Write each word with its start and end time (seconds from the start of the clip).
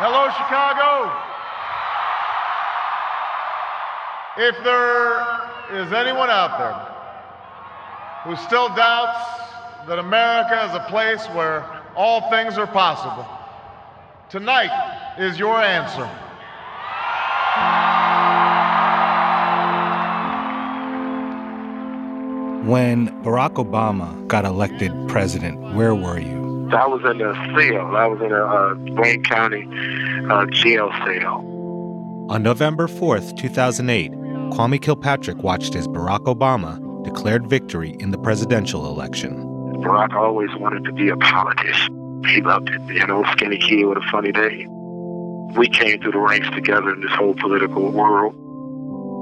Hello, 0.00 0.30
Chicago. 0.30 1.10
If 4.38 4.54
there 4.62 5.82
is 5.82 5.92
anyone 5.92 6.30
out 6.30 6.56
there 6.56 8.22
who 8.22 8.40
still 8.40 8.68
doubts 8.76 9.18
that 9.88 9.98
America 9.98 10.66
is 10.66 10.74
a 10.76 10.86
place 10.88 11.26
where 11.34 11.64
all 11.96 12.30
things 12.30 12.56
are 12.58 12.68
possible, 12.68 13.26
tonight 14.28 14.70
is 15.18 15.36
your 15.36 15.60
answer. 15.60 16.06
When 22.70 23.08
Barack 23.24 23.54
Obama 23.54 24.28
got 24.28 24.44
elected 24.44 24.92
president, 25.08 25.74
where 25.74 25.96
were 25.96 26.20
you? 26.20 26.37
I 26.72 26.86
was 26.86 27.00
in 27.04 27.20
a 27.20 27.34
cell. 27.34 27.96
I 27.96 28.06
was 28.06 28.20
in 28.20 28.32
a 28.32 28.44
uh, 28.44 28.74
Wayne 29.00 29.22
County 29.24 29.66
uh, 30.30 30.46
jail 30.46 30.90
cell. 31.04 31.44
On 32.30 32.42
November 32.42 32.86
4th, 32.86 33.36
2008, 33.38 34.12
Kwame 34.52 34.80
Kilpatrick 34.80 35.38
watched 35.38 35.74
as 35.74 35.88
Barack 35.88 36.24
Obama 36.24 36.78
declared 37.04 37.46
victory 37.46 37.96
in 38.00 38.10
the 38.10 38.18
presidential 38.18 38.86
election. 38.86 39.44
Barack 39.82 40.12
always 40.14 40.50
wanted 40.56 40.84
to 40.84 40.92
be 40.92 41.08
a 41.08 41.16
politician. 41.16 42.22
He 42.26 42.42
loved 42.42 42.68
it. 42.68 42.80
You 42.94 43.06
know, 43.06 43.24
skinny 43.32 43.58
kid 43.58 43.86
with 43.86 43.98
a 43.98 44.06
funny 44.10 44.32
name. 44.32 44.68
We 45.54 45.68
came 45.68 46.00
through 46.00 46.12
the 46.12 46.18
ranks 46.18 46.50
together 46.50 46.92
in 46.92 47.00
this 47.00 47.12
whole 47.12 47.34
political 47.34 47.90
world. 47.90 48.34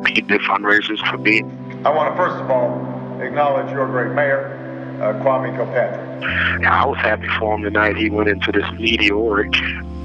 He 0.09 0.21
did 0.21 0.41
fundraisers 0.41 0.99
for 1.09 1.19
me. 1.19 1.43
I 1.85 1.91
want 1.91 2.13
to 2.13 2.17
first 2.17 2.43
of 2.43 2.51
all 2.51 3.21
acknowledge 3.21 3.71
your 3.71 3.87
great 3.87 4.15
mayor, 4.15 4.99
uh, 5.01 5.23
Kwame 5.23 5.55
Kilpatrick. 5.57 6.06
I 6.23 6.85
was 6.87 6.99
happy 6.99 7.29
for 7.39 7.55
him 7.55 7.63
tonight. 7.63 7.97
He 7.97 8.11
went 8.11 8.29
into 8.29 8.53
this 8.53 8.65
meteoric 8.79 9.53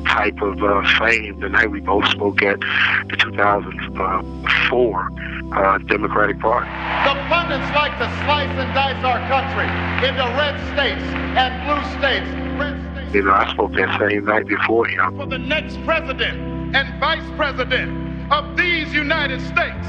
type 0.07 0.41
of 0.41 0.61
uh, 0.61 0.81
fame 0.99 1.39
the 1.39 1.49
night 1.49 1.71
we 1.71 1.79
both 1.79 2.05
spoke 2.09 2.41
at 2.43 2.59
the 2.59 3.15
2004 3.17 5.09
uh, 5.53 5.77
Democratic 5.79 6.39
Party. 6.39 6.67
The 7.07 7.15
pundits 7.29 7.69
like 7.75 7.97
to 7.99 8.07
slice 8.25 8.51
and 8.59 8.73
dice 8.73 9.03
our 9.03 9.19
country 9.27 9.67
into 10.07 10.23
red 10.35 10.59
states 10.73 11.03
and 11.37 11.51
blue 11.65 11.83
states. 11.99 12.27
Red 12.59 12.75
states. 12.93 13.13
You 13.15 13.23
know, 13.23 13.31
I 13.31 13.51
spoke 13.53 13.71
that 13.73 13.99
same 13.99 14.25
night 14.25 14.47
before 14.47 14.87
him. 14.87 15.15
For 15.17 15.25
the 15.25 15.37
next 15.37 15.81
president 15.85 16.75
and 16.75 16.99
vice 16.99 17.29
president 17.35 18.31
of 18.31 18.57
these 18.57 18.93
United 18.93 19.39
States, 19.41 19.87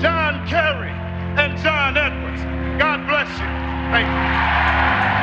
John 0.00 0.46
Kerry 0.48 0.90
and 1.38 1.56
John 1.58 1.96
Edwards. 1.96 2.42
God 2.80 3.06
bless 3.06 3.28
you. 3.38 3.46
Thank 3.90 5.14
you. 5.16 5.19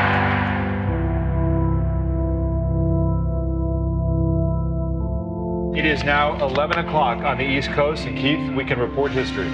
It 5.78 5.86
is 5.86 6.04
now 6.04 6.44
11 6.44 6.88
o'clock 6.88 7.20
on 7.20 7.38
the 7.38 7.44
East 7.44 7.70
Coast, 7.70 8.08
and 8.08 8.18
Keith, 8.18 8.52
we 8.56 8.66
can 8.66 8.80
report 8.80 9.12
history. 9.12 9.46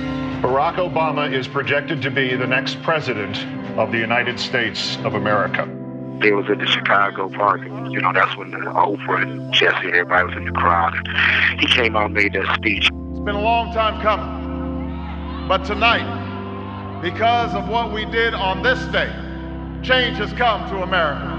Barack 0.41 0.75
Obama 0.75 1.29
is 1.29 1.49
projected 1.49 2.01
to 2.01 2.09
be 2.09 2.33
the 2.37 2.47
next 2.47 2.81
president 2.81 3.37
of 3.77 3.91
the 3.91 3.97
United 3.97 4.39
States 4.39 4.95
of 5.03 5.15
America. 5.15 5.65
They 6.21 6.31
was 6.31 6.45
at 6.49 6.59
the 6.59 6.65
Chicago 6.65 7.27
Park, 7.27 7.59
and, 7.65 7.91
you 7.91 7.99
know, 7.99 8.13
that's 8.13 8.37
when 8.37 8.51
the 8.51 8.57
Oprah 8.59 9.21
and 9.21 9.53
Jesse, 9.53 9.87
and 9.87 9.95
everybody 9.95 10.27
was 10.27 10.37
in 10.37 10.45
the 10.45 10.53
crowd. 10.53 10.93
And 10.95 11.59
he 11.59 11.67
came 11.67 11.97
out 11.97 12.05
and 12.05 12.13
made 12.13 12.31
that 12.31 12.55
speech. 12.55 12.85
It's 12.85 13.19
been 13.19 13.35
a 13.35 13.41
long 13.41 13.73
time 13.73 14.01
coming. 14.01 15.49
But 15.49 15.65
tonight, 15.65 17.01
because 17.01 17.53
of 17.53 17.67
what 17.67 17.91
we 17.91 18.05
did 18.05 18.33
on 18.33 18.63
this 18.63 18.79
day, 18.93 19.11
change 19.83 20.19
has 20.19 20.31
come 20.31 20.69
to 20.69 20.83
America. 20.83 21.32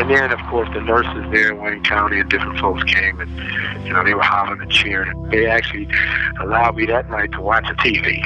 And 0.00 0.08
then, 0.08 0.32
of 0.32 0.40
course, 0.48 0.66
the 0.72 0.80
nurses 0.80 1.30
there 1.30 1.52
in 1.52 1.58
Wayne 1.60 1.84
County 1.84 2.20
and 2.20 2.30
different 2.30 2.58
folks 2.58 2.82
came 2.84 3.20
and, 3.20 3.86
you 3.86 3.92
know, 3.92 4.02
they 4.02 4.14
were 4.14 4.22
hollering 4.22 4.62
and 4.62 4.72
cheering. 4.72 5.28
They 5.28 5.44
actually 5.44 5.88
allowed 6.40 6.76
me 6.76 6.86
that 6.86 7.10
night 7.10 7.32
to 7.32 7.42
watch 7.42 7.66
the 7.68 7.74
TV. 7.74 8.18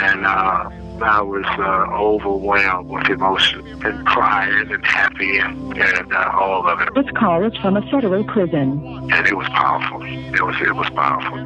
And 0.00 0.24
uh, 0.24 0.70
I 1.04 1.20
was 1.20 1.44
uh, 1.58 1.92
overwhelmed 2.00 2.90
with 2.90 3.08
emotion 3.08 3.66
and 3.84 4.06
crying 4.06 4.70
and 4.70 4.86
happy 4.86 5.38
and, 5.38 5.76
and 5.76 6.12
uh, 6.12 6.30
all 6.32 6.68
of 6.68 6.80
it. 6.80 6.94
This 6.94 7.10
call 7.16 7.44
is 7.44 7.56
from 7.58 7.76
a 7.76 7.82
federal 7.90 8.22
prison. 8.22 9.10
And 9.12 9.26
it 9.26 9.36
was 9.36 9.48
powerful. 9.48 10.00
It 10.04 10.42
was, 10.42 10.54
it 10.60 10.76
was 10.76 10.88
powerful. 10.90 11.38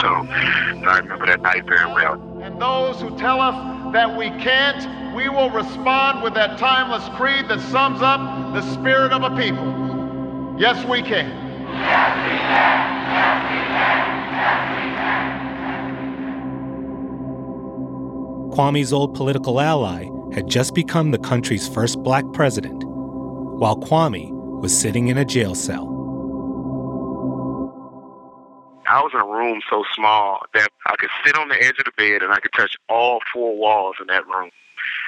So 0.00 0.08
I 0.88 1.00
remember 1.02 1.26
that 1.26 1.42
night 1.42 1.66
very 1.66 1.92
well. 1.92 2.14
And 2.42 2.62
those 2.62 3.00
who 3.00 3.18
tell 3.18 3.40
us 3.40 3.92
that 3.92 4.16
we 4.16 4.26
can't, 4.40 5.03
we 5.14 5.28
will 5.28 5.50
respond 5.50 6.22
with 6.22 6.34
that 6.34 6.58
timeless 6.58 7.08
creed 7.16 7.48
that 7.48 7.60
sums 7.70 8.02
up 8.02 8.20
the 8.52 8.62
spirit 8.72 9.12
of 9.12 9.22
a 9.22 9.30
people. 9.36 10.56
Yes, 10.58 10.84
we 10.88 11.02
can. 11.02 11.30
Kwame's 18.54 18.92
old 18.92 19.14
political 19.14 19.60
ally 19.60 20.08
had 20.32 20.48
just 20.48 20.74
become 20.74 21.12
the 21.12 21.18
country's 21.18 21.68
first 21.68 22.02
black 22.02 22.24
president, 22.32 22.82
while 22.84 23.76
Kwame 23.76 24.30
was 24.60 24.76
sitting 24.76 25.08
in 25.08 25.18
a 25.18 25.24
jail 25.24 25.54
cell. 25.54 25.86
I 28.86 29.00
was 29.00 29.12
in 29.14 29.20
a 29.20 29.26
room 29.26 29.60
so 29.70 29.84
small 29.94 30.40
that 30.54 30.68
I 30.86 30.94
could 30.96 31.10
sit 31.24 31.36
on 31.36 31.48
the 31.48 31.60
edge 31.60 31.78
of 31.78 31.84
the 31.84 31.92
bed 31.96 32.22
and 32.22 32.32
I 32.32 32.38
could 32.38 32.52
touch 32.52 32.76
all 32.88 33.20
four 33.32 33.56
walls 33.56 33.96
in 34.00 34.06
that 34.08 34.26
room. 34.26 34.50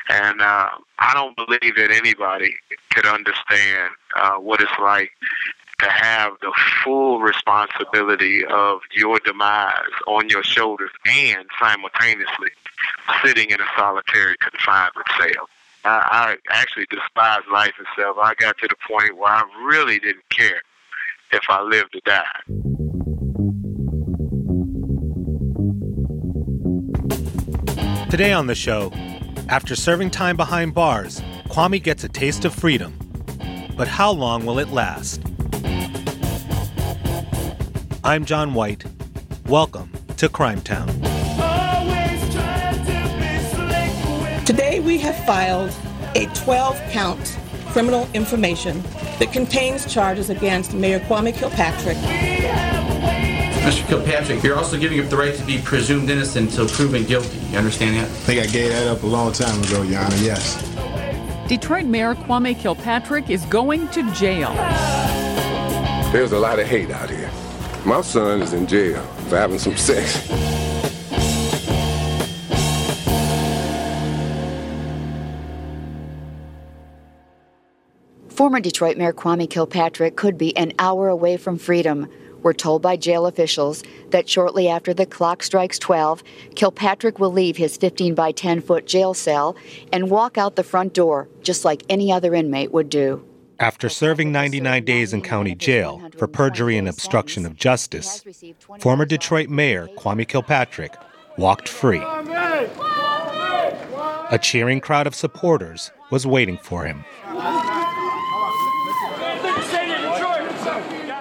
And 0.09 0.41
uh, 0.41 0.71
I 0.99 1.15
don't 1.15 1.37
believe 1.37 1.77
that 1.77 1.91
anybody 1.91 2.55
could 2.91 3.07
understand 3.07 3.91
uh, 4.15 4.35
what 4.35 4.61
it's 4.61 4.71
like 4.81 5.11
to 5.79 5.91
have 5.91 6.33
the 6.41 6.53
full 6.83 7.21
responsibility 7.21 8.45
of 8.47 8.81
your 8.95 9.19
demise 9.21 9.75
on 10.07 10.29
your 10.29 10.43
shoulders 10.43 10.91
and 11.05 11.47
simultaneously 11.61 12.49
sitting 13.23 13.51
in 13.51 13.61
a 13.61 13.67
solitary 13.77 14.37
confinement 14.39 15.07
cell. 15.19 15.49
I, 15.85 16.37
I 16.51 16.51
actually 16.51 16.87
despise 16.91 17.43
life 17.53 17.75
itself. 17.79 18.17
I 18.21 18.35
got 18.35 18.59
to 18.59 18.69
the 18.69 18.77
point 18.89 19.17
where 19.17 19.31
I 19.31 19.45
really 19.65 19.99
didn't 19.99 20.29
care 20.31 20.63
if 21.33 21.43
I 21.49 21.63
lived 21.63 21.95
or 21.95 22.01
died. 22.05 22.43
Today 28.11 28.33
on 28.33 28.47
the 28.47 28.55
show, 28.55 28.93
after 29.49 29.77
serving 29.77 30.11
time 30.11 30.37
behind 30.37 30.75
bars, 30.75 31.21
Kwame 31.49 31.83
gets 31.83 32.05
a 32.05 32.09
taste 32.09 32.45
of 32.45 32.55
freedom. 32.55 32.95
But 33.77 33.89
how 33.89 34.11
long 34.11 34.45
will 34.45 34.59
it 34.59 34.69
last? 34.69 35.23
I'm 38.03 38.25
John 38.25 38.55
White. 38.55 38.85
Welcome 39.47 39.93
to 40.17 40.29
Crime 40.29 40.61
Town. 40.63 40.89
Today 44.45 44.81
we 44.81 44.99
have 44.99 45.17
filed 45.25 45.73
a 46.15 46.27
12 46.35 46.81
count 46.91 47.39
criminal 47.69 48.09
information 48.15 48.83
that 49.19 49.33
contains 49.33 49.93
charges 49.93 50.31
against 50.31 50.73
Mayor 50.75 51.01
Kwame 51.01 51.35
Kilpatrick. 51.35 52.66
Mr. 53.67 53.85
Kilpatrick, 53.89 54.45
you're 54.45 54.57
also 54.57 54.79
giving 54.79 55.01
up 55.01 55.11
the 55.11 55.17
right 55.17 55.35
to 55.35 55.45
be 55.45 55.59
presumed 55.59 56.09
innocent 56.09 56.51
until 56.51 56.69
proven 56.69 57.03
guilty. 57.03 57.37
You 57.51 57.59
understand 57.59 57.97
that? 57.97 58.05
I 58.05 58.07
think 58.07 58.41
I 58.41 58.47
gave 58.47 58.71
that 58.71 58.87
up 58.87 59.03
a 59.03 59.07
long 59.09 59.33
time 59.33 59.61
ago, 59.65 59.83
Your 59.83 60.03
Honor, 60.03 60.15
yes. 60.19 60.63
Detroit 61.49 61.87
Mayor 61.87 62.15
Kwame 62.15 62.57
Kilpatrick 62.57 63.29
is 63.29 63.45
going 63.47 63.89
to 63.89 64.09
jail. 64.13 64.55
There's 66.13 66.31
a 66.31 66.39
lot 66.39 66.61
of 66.61 66.69
hate 66.69 66.93
out 66.93 67.11
here. 67.11 67.29
My 67.85 68.03
son 68.03 68.41
is 68.41 68.53
in 68.53 68.69
jail 68.69 69.03
for 69.29 69.37
having 69.37 69.59
some 69.59 69.77
sex. 69.77 70.17
Former 78.29 78.61
Detroit 78.61 78.97
Mayor 78.97 79.13
Kwame 79.13 79.51
Kilpatrick 79.51 80.15
could 80.15 80.39
be 80.39 80.57
an 80.57 80.73
hour 80.79 81.09
away 81.09 81.37
from 81.37 81.59
freedom. 81.59 82.09
We're 82.47 82.53
told 82.53 82.81
by 82.81 82.97
jail 82.97 83.27
officials 83.27 83.83
that 84.11 84.29
shortly 84.29 84.69
after 84.69 84.95
the 84.95 85.05
clock 85.05 85.43
strikes 85.43 85.81
12, 85.81 86.23
Kilpatrick 86.55 87.19
will 87.19 87.33
leave 87.33 87.57
his 87.57 87.77
15 87.77 88.15
by 88.15 88.31
10 88.31 88.61
foot 88.61 88.87
jail 88.87 89.15
cell 89.15 89.57
and 89.93 90.11
walk 90.11 90.39
out 90.39 90.55
the 90.55 90.63
front 90.63 90.95
door 90.95 91.29
just 91.43 91.65
like 91.65 91.83
any 91.89 92.13
other 92.13 92.37
inmate 92.37 92.71
would 92.71 92.89
do. 92.89 93.21
After 93.59 93.89
serving 93.89 94.31
99 94.31 94.85
days 94.85 95.13
in 95.13 95.23
county 95.23 95.57
jail 95.57 96.01
for 96.17 96.29
perjury 96.29 96.79
and 96.79 96.89
obstruction 96.89 97.45
of 97.47 97.57
justice, 97.57 98.23
former 98.79 99.07
Detroit 99.07 99.49
Mayor 99.49 99.89
Kwame 99.99 100.29
Kilpatrick 100.29 100.95
walked 101.37 101.69
free. 101.69 101.99
A 104.31 104.39
cheering 104.41 104.81
crowd 104.81 105.09
of 105.09 105.17
supporters 105.17 105.91
was 106.13 106.29
waiting 106.29 106.59
for 106.59 106.85
him. 106.85 107.05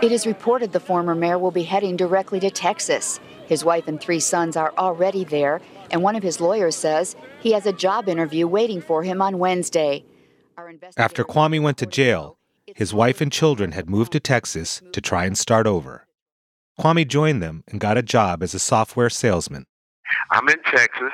It 0.06 0.12
is 0.12 0.28
reported 0.28 0.72
the 0.72 0.80
former 0.80 1.16
mayor 1.16 1.40
will 1.40 1.50
be 1.50 1.64
heading 1.64 1.98
directly 1.98 2.40
to 2.42 2.52
Texas. 2.52 3.20
His 3.48 3.66
wife 3.66 3.88
and 3.88 4.00
three 4.00 4.20
sons 4.20 4.56
are 4.56 4.72
already 4.78 5.24
there, 5.24 5.62
and 5.90 6.04
one 6.04 6.16
of 6.16 6.22
his 6.22 6.40
lawyers 6.40 6.76
says 6.76 7.16
he 7.40 7.54
has 7.54 7.66
a 7.66 7.74
job 7.74 8.08
interview 8.08 8.46
waiting 8.46 8.82
for 8.82 9.02
him 9.02 9.20
on 9.20 9.40
Wednesday. 9.40 10.06
After 10.96 11.24
Kwame 11.24 11.60
went 11.60 11.80
to 11.80 11.88
jail, 11.88 12.38
his 12.68 12.94
wife 12.94 13.20
and 13.20 13.32
children 13.32 13.72
had 13.72 13.90
moved 13.90 14.12
to 14.12 14.20
Texas 14.20 14.80
to 14.92 15.02
try 15.02 15.26
and 15.26 15.36
start 15.36 15.66
over. 15.66 16.06
Kwame 16.80 17.08
joined 17.08 17.42
them 17.42 17.64
and 17.68 17.80
got 17.80 17.98
a 17.98 18.04
job 18.04 18.44
as 18.44 18.54
a 18.54 18.60
software 18.60 19.10
salesman. 19.10 19.66
I'm 20.30 20.48
in 20.50 20.62
Texas. 20.66 21.14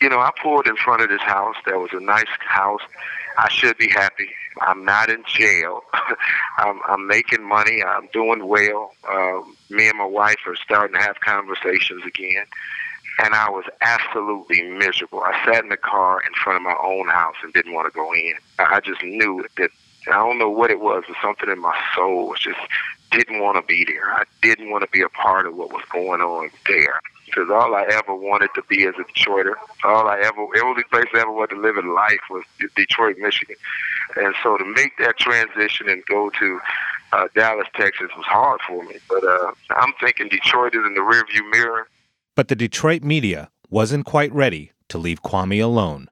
You 0.00 0.08
know, 0.08 0.18
I 0.18 0.32
pulled 0.42 0.66
in 0.66 0.74
front 0.74 1.00
of 1.00 1.10
this 1.10 1.22
house. 1.22 1.54
That 1.64 1.78
was 1.78 1.90
a 1.92 2.00
nice 2.00 2.24
house. 2.40 2.82
I 3.38 3.48
should 3.50 3.78
be 3.78 3.88
happy. 3.88 4.30
I'm 4.66 4.84
not 4.84 5.10
in 5.10 5.24
jail. 5.26 5.82
I'm, 6.58 6.80
I'm 6.88 7.06
making 7.06 7.42
money. 7.42 7.82
I'm 7.82 8.08
doing 8.12 8.46
well. 8.46 8.92
Uh, 9.08 9.40
me 9.70 9.88
and 9.88 9.98
my 9.98 10.06
wife 10.06 10.38
are 10.46 10.56
starting 10.56 10.94
to 10.96 11.02
have 11.02 11.20
conversations 11.20 12.02
again. 12.06 12.44
And 13.22 13.34
I 13.34 13.50
was 13.50 13.64
absolutely 13.82 14.62
miserable. 14.62 15.20
I 15.20 15.44
sat 15.44 15.62
in 15.62 15.68
the 15.68 15.76
car 15.76 16.22
in 16.22 16.32
front 16.34 16.56
of 16.56 16.62
my 16.62 16.76
own 16.82 17.08
house 17.08 17.36
and 17.42 17.52
didn't 17.52 17.74
want 17.74 17.92
to 17.92 17.96
go 17.96 18.12
in. 18.14 18.34
I 18.58 18.80
just 18.80 19.02
knew 19.02 19.46
that 19.58 19.70
I 20.08 20.12
don't 20.12 20.38
know 20.38 20.50
what 20.50 20.70
it 20.70 20.80
was, 20.80 21.04
but 21.06 21.16
something 21.22 21.50
in 21.50 21.60
my 21.60 21.78
soul 21.94 22.28
was 22.28 22.40
just 22.40 22.58
didn't 23.10 23.40
want 23.40 23.58
to 23.58 23.62
be 23.66 23.84
there. 23.84 24.10
I 24.14 24.24
didn't 24.40 24.70
want 24.70 24.82
to 24.82 24.90
be 24.90 25.02
a 25.02 25.08
part 25.10 25.46
of 25.46 25.54
what 25.54 25.72
was 25.72 25.84
going 25.92 26.22
on 26.22 26.50
there 26.66 26.98
because 27.32 27.50
all 27.50 27.74
I 27.74 27.84
ever 27.90 28.14
wanted 28.14 28.50
to 28.54 28.62
be 28.68 28.84
as 28.86 28.94
a 28.98 29.04
Detroiter, 29.04 29.54
all 29.84 30.08
I 30.08 30.18
ever, 30.20 30.46
the 30.54 30.62
only 30.64 30.82
place 30.84 31.06
I 31.14 31.20
ever 31.20 31.32
wanted 31.32 31.54
to 31.56 31.60
live 31.60 31.76
in 31.76 31.94
life 31.94 32.20
was 32.30 32.44
Detroit, 32.76 33.16
Michigan. 33.18 33.56
And 34.16 34.34
so 34.42 34.56
to 34.56 34.64
make 34.64 34.96
that 34.98 35.18
transition 35.18 35.88
and 35.88 36.04
go 36.06 36.30
to 36.38 36.60
uh, 37.12 37.28
Dallas, 37.34 37.66
Texas 37.74 38.08
was 38.16 38.26
hard 38.26 38.60
for 38.66 38.82
me. 38.84 38.96
But 39.08 39.24
uh, 39.24 39.52
I'm 39.70 39.92
thinking 40.00 40.28
Detroit 40.28 40.74
is 40.74 40.84
in 40.86 40.94
the 40.94 41.00
rearview 41.00 41.50
mirror. 41.50 41.88
But 42.34 42.48
the 42.48 42.56
Detroit 42.56 43.02
media 43.02 43.50
wasn't 43.70 44.04
quite 44.04 44.32
ready 44.32 44.72
to 44.88 44.98
leave 44.98 45.22
Kwame 45.22 45.62
alone. 45.62 46.08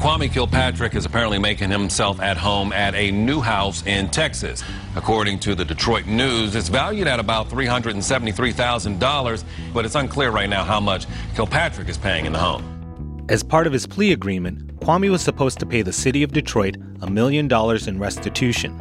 Kwame 0.00 0.32
Kilpatrick 0.32 0.94
is 0.94 1.04
apparently 1.04 1.38
making 1.38 1.68
himself 1.68 2.20
at 2.20 2.38
home 2.38 2.72
at 2.72 2.94
a 2.94 3.10
new 3.10 3.38
house 3.38 3.84
in 3.84 4.08
Texas. 4.08 4.64
According 4.96 5.40
to 5.40 5.54
the 5.54 5.62
Detroit 5.62 6.06
News, 6.06 6.56
it's 6.56 6.70
valued 6.70 7.06
at 7.06 7.20
about 7.20 7.50
$373,000, 7.50 9.44
but 9.74 9.84
it's 9.84 9.94
unclear 9.96 10.30
right 10.30 10.48
now 10.48 10.64
how 10.64 10.80
much 10.80 11.06
Kilpatrick 11.34 11.86
is 11.90 11.98
paying 11.98 12.24
in 12.24 12.32
the 12.32 12.38
home. 12.38 13.26
As 13.28 13.42
part 13.42 13.66
of 13.66 13.74
his 13.74 13.86
plea 13.86 14.12
agreement, 14.12 14.74
Kwame 14.80 15.10
was 15.10 15.20
supposed 15.20 15.58
to 15.58 15.66
pay 15.66 15.82
the 15.82 15.92
city 15.92 16.22
of 16.22 16.32
Detroit 16.32 16.78
a 17.02 17.10
million 17.10 17.46
dollars 17.46 17.86
in 17.86 17.98
restitution. 17.98 18.72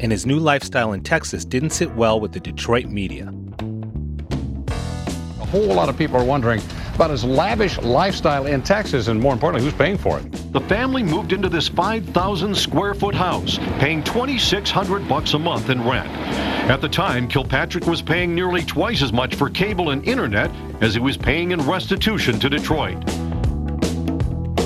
And 0.00 0.12
his 0.12 0.26
new 0.26 0.38
lifestyle 0.38 0.92
in 0.92 1.02
Texas 1.02 1.46
didn't 1.46 1.70
sit 1.70 1.94
well 1.94 2.20
with 2.20 2.32
the 2.32 2.40
Detroit 2.40 2.88
media. 2.88 3.32
A 5.40 5.46
whole 5.46 5.72
lot 5.72 5.88
of 5.88 5.96
people 5.96 6.18
are 6.18 6.24
wondering 6.24 6.60
about 6.94 7.10
his 7.10 7.24
lavish 7.24 7.78
lifestyle 7.78 8.46
in 8.46 8.62
Texas 8.62 9.08
and 9.08 9.20
more 9.20 9.32
importantly, 9.32 9.64
who's 9.64 9.76
paying 9.78 9.98
for 9.98 10.18
it. 10.18 10.52
The 10.52 10.60
family 10.60 11.02
moved 11.02 11.32
into 11.32 11.48
this 11.48 11.68
5,000 11.68 12.54
square 12.54 12.94
foot 12.94 13.14
house, 13.14 13.58
paying 13.78 14.02
2,600 14.04 15.08
bucks 15.08 15.34
a 15.34 15.38
month 15.38 15.70
in 15.70 15.82
rent. 15.86 16.08
At 16.70 16.80
the 16.80 16.88
time, 16.88 17.26
Kilpatrick 17.26 17.86
was 17.86 18.02
paying 18.02 18.34
nearly 18.34 18.62
twice 18.62 19.02
as 19.02 19.12
much 19.12 19.34
for 19.34 19.50
cable 19.50 19.90
and 19.90 20.06
internet 20.06 20.50
as 20.80 20.94
he 20.94 21.00
was 21.00 21.16
paying 21.16 21.50
in 21.50 21.60
restitution 21.62 22.38
to 22.40 22.48
Detroit. 22.48 22.96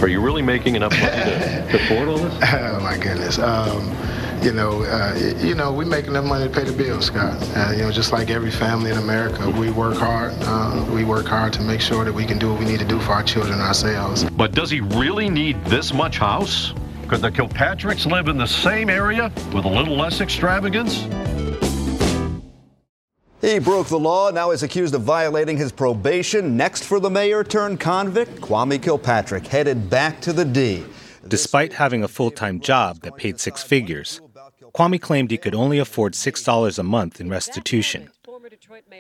Are 0.03 0.09
you 0.09 0.21
really 0.21 0.43
making 0.43 0.77
enough 0.77 0.93
money 0.93 1.25
to, 1.25 1.69
to 1.71 1.85
afford 1.85 2.09
all 2.09 2.19
this? 2.19 2.53
Oh 2.53 2.81
my 2.81 2.99
goodness. 2.99 3.39
Um, 3.39 3.97
you 4.43 4.53
know, 4.53 4.83
uh, 4.83 5.15
you 5.39 5.55
know, 5.55 5.73
we 5.73 5.85
make 5.85 6.07
enough 6.07 6.25
money 6.25 6.49
to 6.49 6.51
pay 6.51 6.65
the 6.65 6.73
bills, 6.73 7.07
Scott. 7.07 7.37
Uh, 7.57 7.73
you 7.73 7.83
know, 7.83 7.91
just 7.91 8.13
like 8.13 8.31
every 8.31 8.51
family 8.51 8.91
in 8.91 8.99
America, 8.99 9.51
we 9.51 9.71
work 9.71 9.97
hard. 9.97 10.35
Uh, 10.41 10.85
we 10.93 11.05
work 11.05 11.27
hard 11.27 11.53
to 11.55 11.63
make 11.63 11.81
sure 11.81 12.05
that 12.05 12.13
we 12.13 12.25
can 12.25 12.39
do 12.39 12.51
what 12.51 12.61
we 12.61 12.67
need 12.67 12.79
to 12.81 12.87
do 12.87 13.01
for 13.01 13.13
our 13.13 13.23
children 13.23 13.61
ourselves. 13.61 14.25
But 14.31 14.53
does 14.53 14.71
he 14.71 14.81
really 14.81 15.29
need 15.29 15.63
this 15.65 15.93
much 15.93 16.19
house? 16.19 16.73
Could 17.09 17.21
the 17.21 17.31
Kilpatricks 17.31 18.11
live 18.11 18.29
in 18.29 18.37
the 18.37 18.47
same 18.47 18.91
area 18.91 19.33
with 19.55 19.65
a 19.65 19.69
little 19.69 19.97
less 19.97 20.21
extravagance? 20.21 21.07
He 23.41 23.61
broke 23.61 23.87
the 23.87 23.99
law, 23.99 24.31
now 24.31 24.51
is 24.51 24.63
accused 24.63 24.95
of 24.95 25.03
violating 25.03 25.57
his 25.57 25.71
probation. 25.71 26.57
Next 26.57 26.83
for 26.83 26.99
the 26.99 27.11
mayor 27.11 27.45
turned 27.45 27.79
convict, 27.79 28.41
Kwame 28.41 28.83
Kilpatrick 28.83 29.47
headed 29.47 29.89
back 29.89 30.21
to 30.23 30.33
the 30.33 30.45
D. 30.45 30.85
Despite 31.29 31.73
having 31.73 32.03
a 32.03 32.09
full 32.09 32.31
time 32.31 32.61
job 32.61 33.01
that 33.03 33.17
paid 33.17 33.39
six 33.39 33.63
figures, 33.63 34.21
Kwame 34.77 35.01
claimed 35.01 35.31
he 35.31 35.39
could 35.39 35.55
only 35.55 35.79
afford 35.79 36.13
$6 36.13 36.79
a 36.79 36.83
month 36.83 37.19
in 37.19 37.31
restitution. 37.31 38.11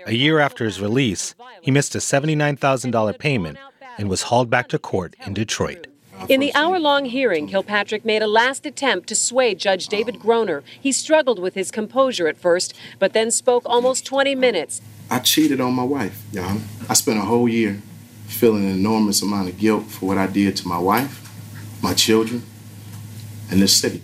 A 0.07 0.15
year 0.15 0.39
after 0.39 0.65
his 0.65 0.81
release, 0.81 1.35
he 1.61 1.71
missed 1.71 1.95
a 1.95 1.99
$79,000 1.99 3.19
payment 3.19 3.59
and 3.99 4.09
was 4.09 4.23
hauled 4.23 4.49
back 4.49 4.69
to 4.69 4.79
court 4.79 5.15
in 5.27 5.35
Detroit. 5.35 5.87
In 6.31 6.41
the 6.41 6.55
hour 6.55 6.79
long 6.81 7.05
hearing, 7.05 7.47
Kilpatrick 7.47 8.07
made 8.07 8.23
a 8.23 8.27
last 8.27 8.65
attempt 8.65 9.07
to 9.11 9.15
sway 9.15 9.55
Judge 9.55 9.89
David 9.89 10.19
Groner. 10.19 10.63
He 10.81 10.93
struggled 10.93 11.39
with 11.39 11.53
his 11.55 11.71
composure 11.71 12.27
at 12.27 12.39
first, 12.39 12.73
but 12.99 13.13
then 13.13 13.31
spoke 13.31 13.65
almost 13.67 14.07
20 14.07 14.35
minutes. 14.35 14.81
I 15.11 15.19
cheated 15.19 15.61
on 15.61 15.75
my 15.75 15.85
wife, 15.85 16.25
Jan. 16.33 16.63
I 16.89 16.95
spent 16.95 17.19
a 17.19 17.23
whole 17.23 17.51
year 17.51 17.83
feeling 18.29 18.65
an 18.65 18.71
enormous 18.71 19.21
amount 19.21 19.51
of 19.51 19.59
guilt 19.59 19.85
for 19.85 20.07
what 20.07 20.17
I 20.17 20.27
did 20.27 20.57
to 20.57 20.67
my 20.67 20.79
wife, 20.79 21.31
my 21.83 21.93
children, 21.93 22.45
and 23.51 23.61
this 23.61 23.77
city. 23.77 24.01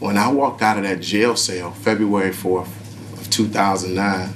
When 0.00 0.16
I 0.16 0.30
walked 0.30 0.62
out 0.62 0.76
of 0.76 0.84
that 0.84 1.00
jail 1.00 1.34
cell 1.34 1.72
February 1.72 2.30
4th 2.30 2.70
of 3.18 3.30
2009, 3.30 4.32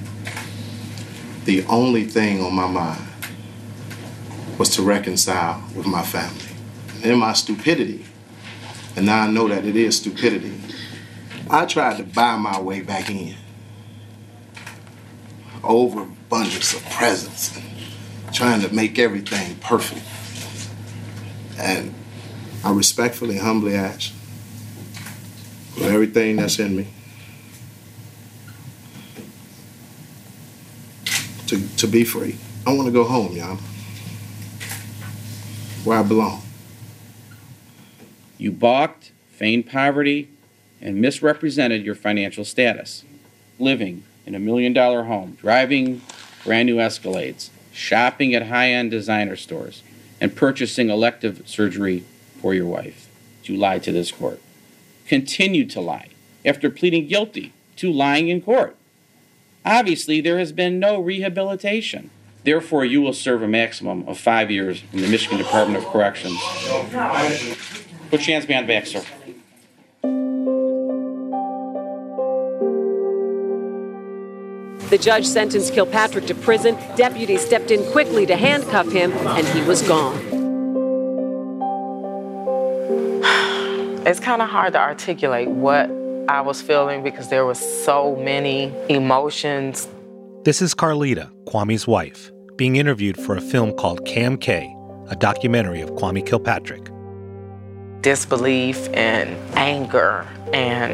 the 1.45 1.63
only 1.67 2.03
thing 2.03 2.41
on 2.41 2.53
my 2.53 2.67
mind 2.67 3.01
was 4.57 4.75
to 4.75 4.81
reconcile 4.81 5.63
with 5.73 5.85
my 5.85 6.01
family. 6.01 6.53
And 6.95 7.05
in 7.13 7.19
my 7.19 7.31
stupidity, 7.31 8.05
and 8.97 9.05
now 9.05 9.21
I 9.21 9.27
know 9.27 9.47
that 9.47 9.63
it 9.63 9.77
is 9.77 9.95
stupidity, 9.95 10.59
I 11.49 11.65
tried 11.65 11.95
to 11.95 12.03
buy 12.03 12.35
my 12.35 12.59
way 12.59 12.81
back 12.81 13.09
in. 13.09 13.35
Overabundance 15.63 16.73
of 16.73 16.83
presents 16.89 17.55
and 17.55 18.35
trying 18.35 18.59
to 18.61 18.75
make 18.75 18.99
everything 18.99 19.55
perfect. 19.59 20.05
And 21.57 21.93
I 22.65 22.73
respectfully, 22.73 23.37
humbly 23.37 23.75
ask 23.75 24.13
with 25.75 25.85
everything 25.85 26.35
that's 26.37 26.59
in 26.59 26.75
me 26.75 26.87
to, 31.47 31.75
to 31.77 31.87
be 31.87 32.03
free. 32.03 32.37
I 32.65 32.73
want 32.73 32.87
to 32.87 32.91
go 32.91 33.03
home, 33.03 33.35
y'all. 33.35 33.57
Where 35.83 35.99
I 35.99 36.03
belong. 36.03 36.41
You 38.37 38.51
balked, 38.51 39.11
feigned 39.29 39.67
poverty, 39.67 40.29
and 40.81 40.99
misrepresented 40.99 41.85
your 41.85 41.95
financial 41.95 42.45
status. 42.45 43.03
Living 43.59 44.03
in 44.25 44.35
a 44.35 44.39
million 44.39 44.73
dollar 44.73 45.03
home, 45.03 45.37
driving 45.39 46.01
brand 46.43 46.67
new 46.67 46.77
Escalades, 46.77 47.49
shopping 47.71 48.33
at 48.33 48.47
high 48.47 48.69
end 48.69 48.91
designer 48.91 49.35
stores, 49.35 49.83
and 50.19 50.35
purchasing 50.35 50.89
elective 50.89 51.47
surgery 51.47 52.03
for 52.41 52.53
your 52.53 52.65
wife. 52.65 53.07
You 53.43 53.57
lied 53.57 53.83
to 53.83 53.91
this 53.91 54.11
court 54.11 54.39
continued 55.07 55.69
to 55.71 55.81
lie 55.81 56.09
after 56.45 56.69
pleading 56.69 57.07
guilty 57.07 57.53
to 57.77 57.91
lying 57.91 58.29
in 58.29 58.41
court. 58.41 58.75
Obviously, 59.65 60.21
there 60.21 60.39
has 60.39 60.51
been 60.51 60.79
no 60.79 60.99
rehabilitation. 60.99 62.09
Therefore, 62.43 62.83
you 62.83 63.01
will 63.01 63.13
serve 63.13 63.41
a 63.41 63.47
maximum 63.47 64.07
of 64.07 64.17
five 64.17 64.51
years 64.51 64.83
in 64.91 65.01
the 65.01 65.07
Michigan 65.07 65.37
Department 65.37 65.83
of 65.83 65.89
Corrections. 65.89 66.37
Put 68.09 68.27
your 68.27 68.33
hands 68.33 68.45
behind 68.45 68.67
back, 68.67 68.85
sir. 68.85 69.03
The 74.89 74.97
judge 74.97 75.25
sentenced 75.25 75.73
Kilpatrick 75.73 76.27
to 76.27 76.35
prison. 76.35 76.77
Deputies 76.95 77.43
stepped 77.43 77.71
in 77.71 77.83
quickly 77.91 78.25
to 78.25 78.35
handcuff 78.35 78.91
him, 78.91 79.11
and 79.11 79.47
he 79.47 79.61
was 79.61 79.81
gone. 79.81 80.42
It's 84.05 84.19
kind 84.19 84.41
of 84.41 84.49
hard 84.49 84.73
to 84.73 84.79
articulate 84.79 85.47
what 85.47 85.89
I 86.27 86.41
was 86.41 86.61
feeling 86.61 87.03
because 87.03 87.29
there 87.29 87.45
were 87.45 87.55
so 87.55 88.15
many 88.17 88.73
emotions. 88.89 89.87
This 90.43 90.61
is 90.61 90.75
Carlita, 90.75 91.31
Kwame's 91.45 91.87
wife, 91.87 92.29
being 92.57 92.75
interviewed 92.75 93.15
for 93.17 93.37
a 93.37 93.41
film 93.41 93.71
called 93.77 94.05
KMK, 94.05 95.09
a 95.09 95.15
documentary 95.15 95.79
of 95.81 95.89
Kwame 95.91 96.25
Kilpatrick. 96.25 96.89
disbelief 98.01 98.89
and 98.93 99.29
anger 99.57 100.27
and 100.51 100.91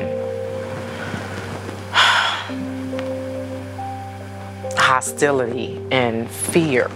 hostility 4.77 5.81
and 5.89 6.29
fear 6.29 6.91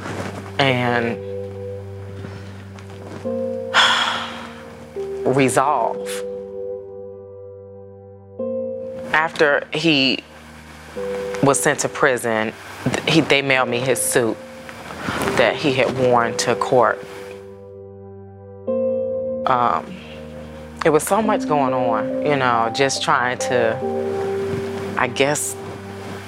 and 0.60 1.17
resolve. 5.25 6.10
After 9.13 9.68
he 9.74 10.20
was 11.44 11.60
sent 11.60 11.80
to 11.80 11.89
prison, 11.89 12.53
he, 13.08 13.22
they 13.22 13.42
mailed 13.42 13.70
me 13.70 13.80
his 13.80 14.01
suit 14.01 14.38
that 15.38 15.56
he 15.56 15.74
had 15.74 15.98
worn 15.98 16.36
to 16.38 16.56
court. 16.56 17.00
Um, 19.46 19.96
it 20.86 20.89
was 20.89 21.03
so 21.03 21.22
much 21.22 21.48
going 21.48 21.74
on, 21.74 22.25
you 22.25 22.36
know, 22.36 22.72
just 22.75 23.03
trying 23.03 23.38
to, 23.39 24.96
I 24.98 25.08
guess, 25.08 25.56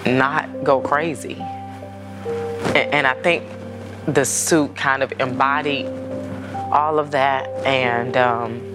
not 0.06 0.64
go 0.64 0.80
crazy. 0.80 1.36
And, 2.76 2.94
and 2.94 3.08
I 3.08 3.14
think 3.16 3.44
the 4.08 4.26
suit 4.26 4.76
kind 4.76 5.02
of 5.02 5.12
embodied 5.20 5.88
all 6.72 7.00
of 7.00 7.12
that. 7.12 7.50
And, 7.66 8.16
um, 8.18 8.75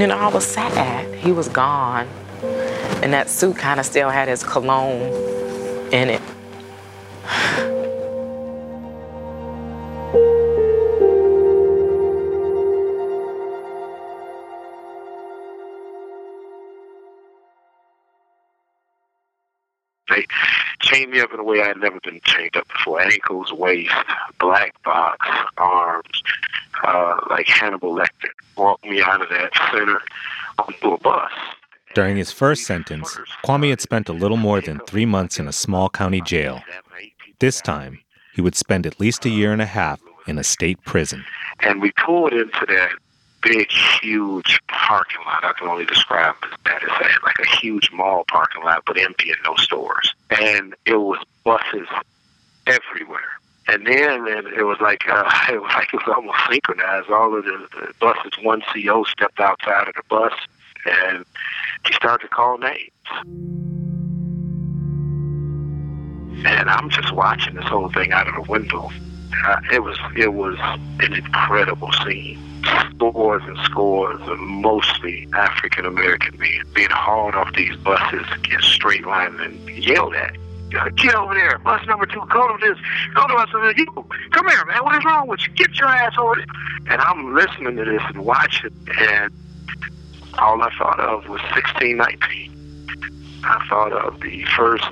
you 0.00 0.06
know, 0.06 0.18
I 0.18 0.28
was 0.28 0.46
sad. 0.46 1.14
He 1.14 1.32
was 1.32 1.48
gone. 1.48 2.06
And 3.02 3.12
that 3.12 3.30
suit 3.30 3.56
kind 3.56 3.80
of 3.80 3.86
still 3.86 4.10
had 4.10 4.28
his 4.28 4.42
cologne 4.42 5.02
in 5.92 6.10
it. 6.10 6.22
They 20.08 20.26
chained 20.80 21.10
me 21.10 21.20
up 21.20 21.32
in 21.32 21.40
a 21.40 21.44
way 21.44 21.62
I 21.62 21.68
had 21.68 21.78
never 21.78 22.00
been 22.00 22.20
chained 22.24 22.56
up 22.56 22.68
before. 22.68 23.00
Ankles, 23.00 23.52
waist, 23.52 23.92
black 24.38 24.80
box, 24.82 25.26
arms, 25.58 26.22
uh, 26.84 27.16
like 27.30 27.46
Hannibal 27.46 27.94
Lecter. 27.94 28.30
Walked 28.56 28.84
me 28.84 29.02
out 29.02 29.22
of 29.22 29.28
that 29.28 29.50
center 29.70 30.00
onto 30.58 30.92
a 30.92 30.98
bus. 30.98 31.30
During 31.94 32.16
his 32.16 32.30
first 32.30 32.64
sentence, 32.64 33.18
Kwame 33.44 33.70
had 33.70 33.80
spent 33.80 34.08
a 34.08 34.12
little 34.12 34.36
more 34.36 34.60
than 34.60 34.80
three 34.80 35.06
months 35.06 35.38
in 35.38 35.48
a 35.48 35.52
small 35.52 35.88
county 35.88 36.20
jail. 36.20 36.62
This 37.38 37.60
time, 37.60 38.00
he 38.34 38.42
would 38.42 38.54
spend 38.54 38.86
at 38.86 39.00
least 39.00 39.24
a 39.24 39.30
year 39.30 39.52
and 39.52 39.62
a 39.62 39.66
half 39.66 40.00
in 40.26 40.38
a 40.38 40.44
state 40.44 40.82
prison. 40.84 41.24
And 41.60 41.80
we 41.80 41.92
pulled 41.92 42.32
into 42.32 42.66
that 42.68 42.90
big, 43.42 43.70
huge 43.70 44.60
parking 44.68 45.20
lot. 45.24 45.44
I 45.44 45.52
can 45.52 45.68
only 45.68 45.86
describe 45.86 46.34
that 46.64 46.82
as 46.82 46.88
that, 47.00 47.22
like 47.22 47.38
a 47.38 47.46
huge 47.56 47.90
mall 47.92 48.24
parking 48.28 48.62
lot, 48.64 48.82
but 48.86 48.98
empty 48.98 49.30
and 49.30 49.38
no 49.44 49.54
stores. 49.56 50.14
And 50.30 50.74
it 50.84 50.96
was 50.96 51.18
buses 51.44 51.88
everywhere. 52.66 53.40
And 53.68 53.84
then 53.86 54.28
and 54.28 54.46
it 54.48 54.62
was 54.64 54.78
like 54.80 55.08
uh, 55.08 55.28
it 55.52 55.60
was 55.60 55.72
like 55.74 55.92
it 55.92 55.96
was 56.06 56.14
almost 56.14 56.38
synchronized. 56.48 57.10
All 57.10 57.36
of 57.36 57.44
the, 57.44 57.68
the 57.72 57.92
buses, 58.00 58.32
one 58.42 58.62
CO 58.72 59.04
stepped 59.04 59.40
outside 59.40 59.88
of 59.88 59.94
the 59.94 60.02
bus, 60.08 60.32
and 60.86 61.24
he 61.86 61.92
started 61.92 62.28
to 62.28 62.28
call 62.28 62.58
names. 62.58 62.90
And 66.46 66.70
I'm 66.70 66.90
just 66.90 67.12
watching 67.12 67.54
this 67.54 67.64
whole 67.64 67.90
thing 67.90 68.12
out 68.12 68.28
of 68.28 68.34
the 68.34 68.50
window. 68.50 68.90
Uh, 69.44 69.60
it 69.72 69.82
was 69.82 69.98
it 70.16 70.34
was 70.34 70.56
an 71.00 71.12
incredible 71.12 71.90
scene. 72.04 72.42
Scores 72.94 73.42
and 73.44 73.58
scores 73.64 74.20
of 74.28 74.38
mostly 74.38 75.28
African 75.34 75.86
American 75.86 76.38
men 76.38 76.62
being 76.72 76.90
hauled 76.90 77.34
off 77.34 77.52
these 77.54 77.76
buses, 77.76 78.26
get 78.42 78.60
straight 78.62 79.06
line 79.06 79.38
and 79.40 79.68
yelled 79.70 80.14
at. 80.14 80.36
Get 80.70 81.14
over 81.14 81.34
there, 81.34 81.58
bus 81.58 81.86
number 81.86 82.06
two. 82.06 82.22
Go 82.28 82.56
to 82.56 82.58
this. 82.60 82.76
Go 83.14 83.26
to 83.26 83.34
us. 83.34 83.48
You 83.76 83.86
come 84.30 84.48
here, 84.48 84.64
man. 84.64 84.84
What 84.84 84.96
is 84.96 85.04
wrong 85.04 85.28
with 85.28 85.40
you? 85.46 85.52
Get 85.54 85.78
your 85.78 85.88
ass 85.88 86.14
over 86.18 86.34
there. 86.36 86.46
And 86.90 87.00
I'm 87.00 87.34
listening 87.34 87.76
to 87.76 87.84
this 87.84 88.02
and 88.08 88.24
watching, 88.24 88.74
and 88.98 89.32
all 90.38 90.60
I 90.60 90.70
thought 90.76 91.00
of 91.00 91.28
was 91.28 91.40
1619. 91.54 92.56
I 93.44 93.66
thought 93.68 93.92
of 93.92 94.20
the 94.20 94.44
first 94.56 94.88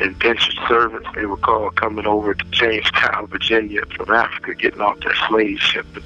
indentured 0.00 0.56
servants, 0.68 1.08
they 1.14 1.26
were 1.26 1.36
called, 1.36 1.76
coming 1.76 2.06
over 2.06 2.34
to 2.34 2.44
Jamestown, 2.46 3.28
Virginia 3.28 3.82
from 3.96 4.10
Africa, 4.10 4.54
getting 4.54 4.80
off 4.80 4.98
their 5.00 5.14
slave 5.28 5.58
ship 5.60 5.86
and, 5.94 6.04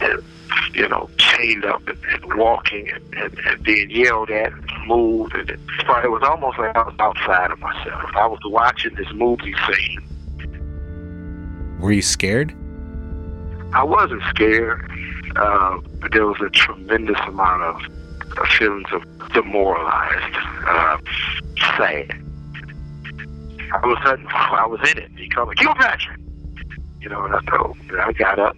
and 0.00 0.24
you 0.72 0.88
know, 0.88 1.08
chained 1.18 1.64
up 1.64 1.86
and, 1.86 1.98
and 2.04 2.34
walking 2.34 2.90
and, 2.90 3.14
and, 3.14 3.38
and 3.38 3.62
being 3.62 3.90
yelled 3.90 4.30
at 4.30 4.52
and 4.52 4.86
moved. 4.86 5.34
And 5.34 5.50
it, 5.50 5.60
it 5.78 6.10
was 6.10 6.22
almost 6.22 6.58
like 6.58 6.76
I 6.76 6.82
was 6.82 6.94
outside 6.98 7.50
of 7.50 7.58
myself. 7.60 8.10
I 8.14 8.26
was 8.26 8.40
watching 8.44 8.94
this 8.94 9.12
movie 9.14 9.54
scene. 9.66 10.00
Were 11.80 11.92
you 11.92 12.02
scared? 12.02 12.54
I 13.74 13.82
wasn't 13.82 14.22
scared, 14.30 14.88
uh, 15.36 15.78
but 16.00 16.12
there 16.12 16.26
was 16.26 16.40
a 16.40 16.50
tremendous 16.50 17.18
amount 17.26 17.62
of 17.62 18.48
feelings 18.48 18.88
of 18.92 19.02
demoralized, 19.32 20.36
uh, 20.66 20.98
sad. 21.76 22.20
A 23.74 23.96
sudden, 24.04 24.26
I 24.28 24.66
was 24.66 24.80
in 24.90 24.98
it. 24.98 25.10
He 25.16 25.28
called 25.28 25.48
me, 25.48 25.56
Kilpatrick. 25.56 26.20
You 27.04 27.10
know, 27.10 27.22
and 27.22 27.34
I 27.34 27.40
told 27.54 27.76
him, 27.76 28.00
I 28.00 28.12
got 28.12 28.38
up, 28.38 28.56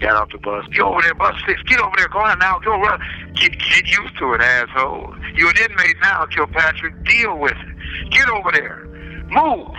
got 0.00 0.16
off 0.16 0.32
the 0.32 0.38
bus. 0.38 0.66
Get 0.66 0.80
over 0.80 1.00
there, 1.00 1.14
bus 1.14 1.40
six. 1.46 1.62
Get 1.62 1.78
over 1.78 1.94
there. 1.96 2.08
Go 2.08 2.18
on 2.18 2.40
now. 2.40 2.58
Go 2.58 2.72
run. 2.72 3.00
Get, 3.36 3.52
get 3.52 3.86
used 3.86 4.18
to 4.18 4.32
it, 4.34 4.40
asshole. 4.40 5.14
You're 5.36 5.50
an 5.50 5.70
inmate 5.70 5.94
now, 6.02 6.26
Kilpatrick. 6.26 7.04
Deal 7.04 7.38
with 7.38 7.52
it. 7.52 8.10
Get 8.10 8.28
over 8.28 8.50
there. 8.50 8.84
Move. 9.28 9.76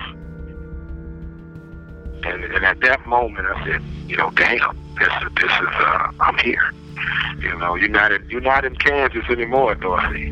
And, 2.24 2.46
and 2.46 2.64
at 2.64 2.80
that 2.80 3.06
moment, 3.06 3.48
I 3.48 3.66
said, 3.66 3.84
you 4.08 4.16
know, 4.16 4.32
damn, 4.32 4.78
this, 4.98 5.10
this 5.36 5.52
is, 5.52 5.68
uh, 5.74 6.12
I'm 6.22 6.38
here. 6.38 6.74
You 7.40 7.58
know, 7.58 7.76
you're 7.76 7.90
not 7.90 8.14
in, 8.14 8.26
you're 8.30 8.40
not 8.40 8.64
in 8.64 8.78
Kansas 8.78 9.26
anymore, 9.30 9.76
Dorothy. 9.76 10.32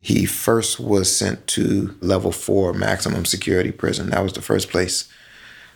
He 0.00 0.26
first 0.26 0.78
was 0.78 1.14
sent 1.14 1.46
to 1.48 1.96
level 2.00 2.32
four 2.32 2.72
maximum 2.72 3.24
security 3.24 3.72
prison. 3.72 4.10
That 4.10 4.22
was 4.22 4.32
the 4.32 4.42
first 4.42 4.70
place 4.70 5.08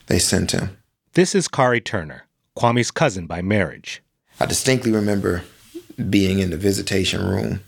they 0.06 0.18
sent 0.18 0.52
him. 0.52 0.76
This 1.14 1.34
is 1.34 1.48
Khary 1.48 1.84
Turner, 1.84 2.26
Kwame's 2.56 2.90
cousin 2.90 3.26
by 3.26 3.42
marriage. 3.42 4.02
I 4.40 4.46
distinctly 4.46 4.92
remember 4.92 5.42
being 6.08 6.38
in 6.38 6.50
the 6.50 6.56
visitation 6.56 7.26
room, 7.26 7.60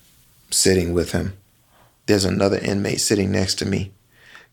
sitting 0.51 0.93
with 0.93 1.13
him. 1.13 1.37
There's 2.07 2.25
another 2.25 2.59
inmate 2.59 3.01
sitting 3.01 3.33
next 3.33 3.57
to 3.57 3.67
me. 3.67 3.93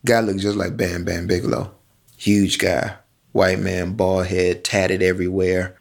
Guy 0.06 0.20
looked 0.20 0.40
just 0.40 0.58
like 0.58 0.78
Bam 0.78 1.06
Bam 1.06 1.28
Bigelow. 1.28 1.72
Huge 2.18 2.58
guy, 2.58 2.96
white 3.32 3.60
man, 3.60 3.94
bald 3.94 4.28
head, 4.28 4.64
tatted 4.64 5.02
everywhere. 5.02 5.78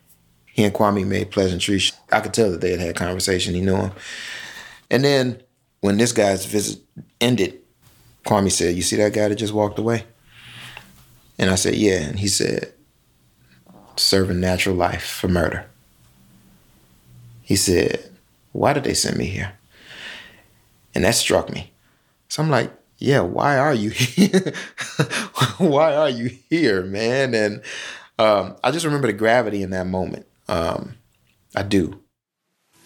He 0.47 0.65
and 0.65 0.75
Kwame 0.75 1.07
made 1.07 1.31
pleasantries. 1.31 1.93
I 2.13 2.21
could 2.21 2.35
tell 2.35 2.51
that 2.51 2.61
they 2.61 2.73
had 2.73 2.81
had 2.81 2.97
conversation. 2.97 3.55
He 3.55 3.61
knew 3.61 3.77
him. 3.77 3.93
And 4.91 5.05
then 5.05 5.43
when 5.81 5.97
this 5.97 6.13
guy's 6.13 6.45
visit 6.47 6.81
ended, 7.21 7.61
Kwame 8.27 8.51
said, 8.51 8.75
You 8.75 8.83
see 8.83 8.97
that 8.97 9.13
guy 9.13 9.29
that 9.29 9.37
just 9.37 9.53
walked 9.53 9.79
away? 9.79 10.05
And 11.39 11.51
I 11.51 11.55
said, 11.55 11.75
Yeah. 11.75 12.03
And 12.03 12.19
he 12.19 12.29
said, 12.29 12.73
Serving 13.97 14.41
natural 14.41 14.77
life 14.77 15.05
for 15.05 15.29
murder. 15.29 15.67
He 17.43 17.57
said, 17.57 18.11
Why 18.53 18.73
did 18.73 18.85
they 18.85 18.95
send 18.95 19.17
me 19.17 19.27
here? 19.27 19.53
And 20.95 21.05
that 21.05 21.15
struck 21.15 21.51
me. 21.51 21.73
So 22.29 22.43
I'm 22.43 22.51
like, 22.51 22.73
Yeah, 22.99 23.21
why 23.21 23.59
are 23.59 23.75
you 23.75 23.91
here? 23.91 24.53
why 25.59 25.95
are 25.95 26.11
you 26.11 26.31
here, 26.49 26.83
man? 26.83 27.35
And 27.35 27.63
um, 28.19 28.57
I 28.63 28.71
just 28.71 28.85
remember 28.85 29.07
the 29.07 29.15
gravity 29.15 29.63
in 29.63 29.71
that 29.71 29.87
moment 29.87 30.27
um, 30.51 30.95
I 31.55 31.63
do. 31.63 32.01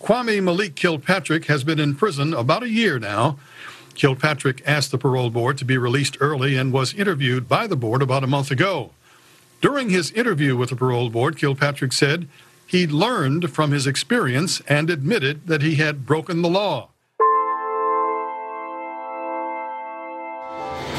Kwame 0.05 0.43
Malik 0.43 0.75
Kilpatrick 0.75 1.47
has 1.47 1.65
been 1.65 1.81
in 1.81 1.95
prison 1.95 2.35
about 2.35 2.63
a 2.63 2.69
year 2.69 2.99
now. 2.99 3.39
Kilpatrick 3.95 4.63
asked 4.67 4.91
the 4.91 4.99
parole 4.99 5.31
board 5.31 5.57
to 5.57 5.65
be 5.65 5.79
released 5.79 6.19
early 6.21 6.57
and 6.57 6.75
was 6.75 6.93
interviewed 6.93 7.49
by 7.49 7.67
the 7.67 7.75
board 7.75 8.03
about 8.03 8.23
a 8.23 8.27
month 8.27 8.51
ago. 8.51 8.91
During 9.63 9.89
his 9.89 10.11
interview 10.11 10.59
with 10.59 10.69
the 10.69 10.77
parole 10.77 11.09
board, 11.09 11.39
Kilpatrick 11.39 11.95
said 11.95 12.29
he 12.67 12.87
learned 12.87 13.51
from 13.51 13.71
his 13.71 13.87
experience 13.87 14.61
and 14.69 14.91
admitted 14.91 15.47
that 15.47 15.63
he 15.63 15.77
had 15.77 16.05
broken 16.05 16.43
the 16.43 16.51
law. 16.51 16.91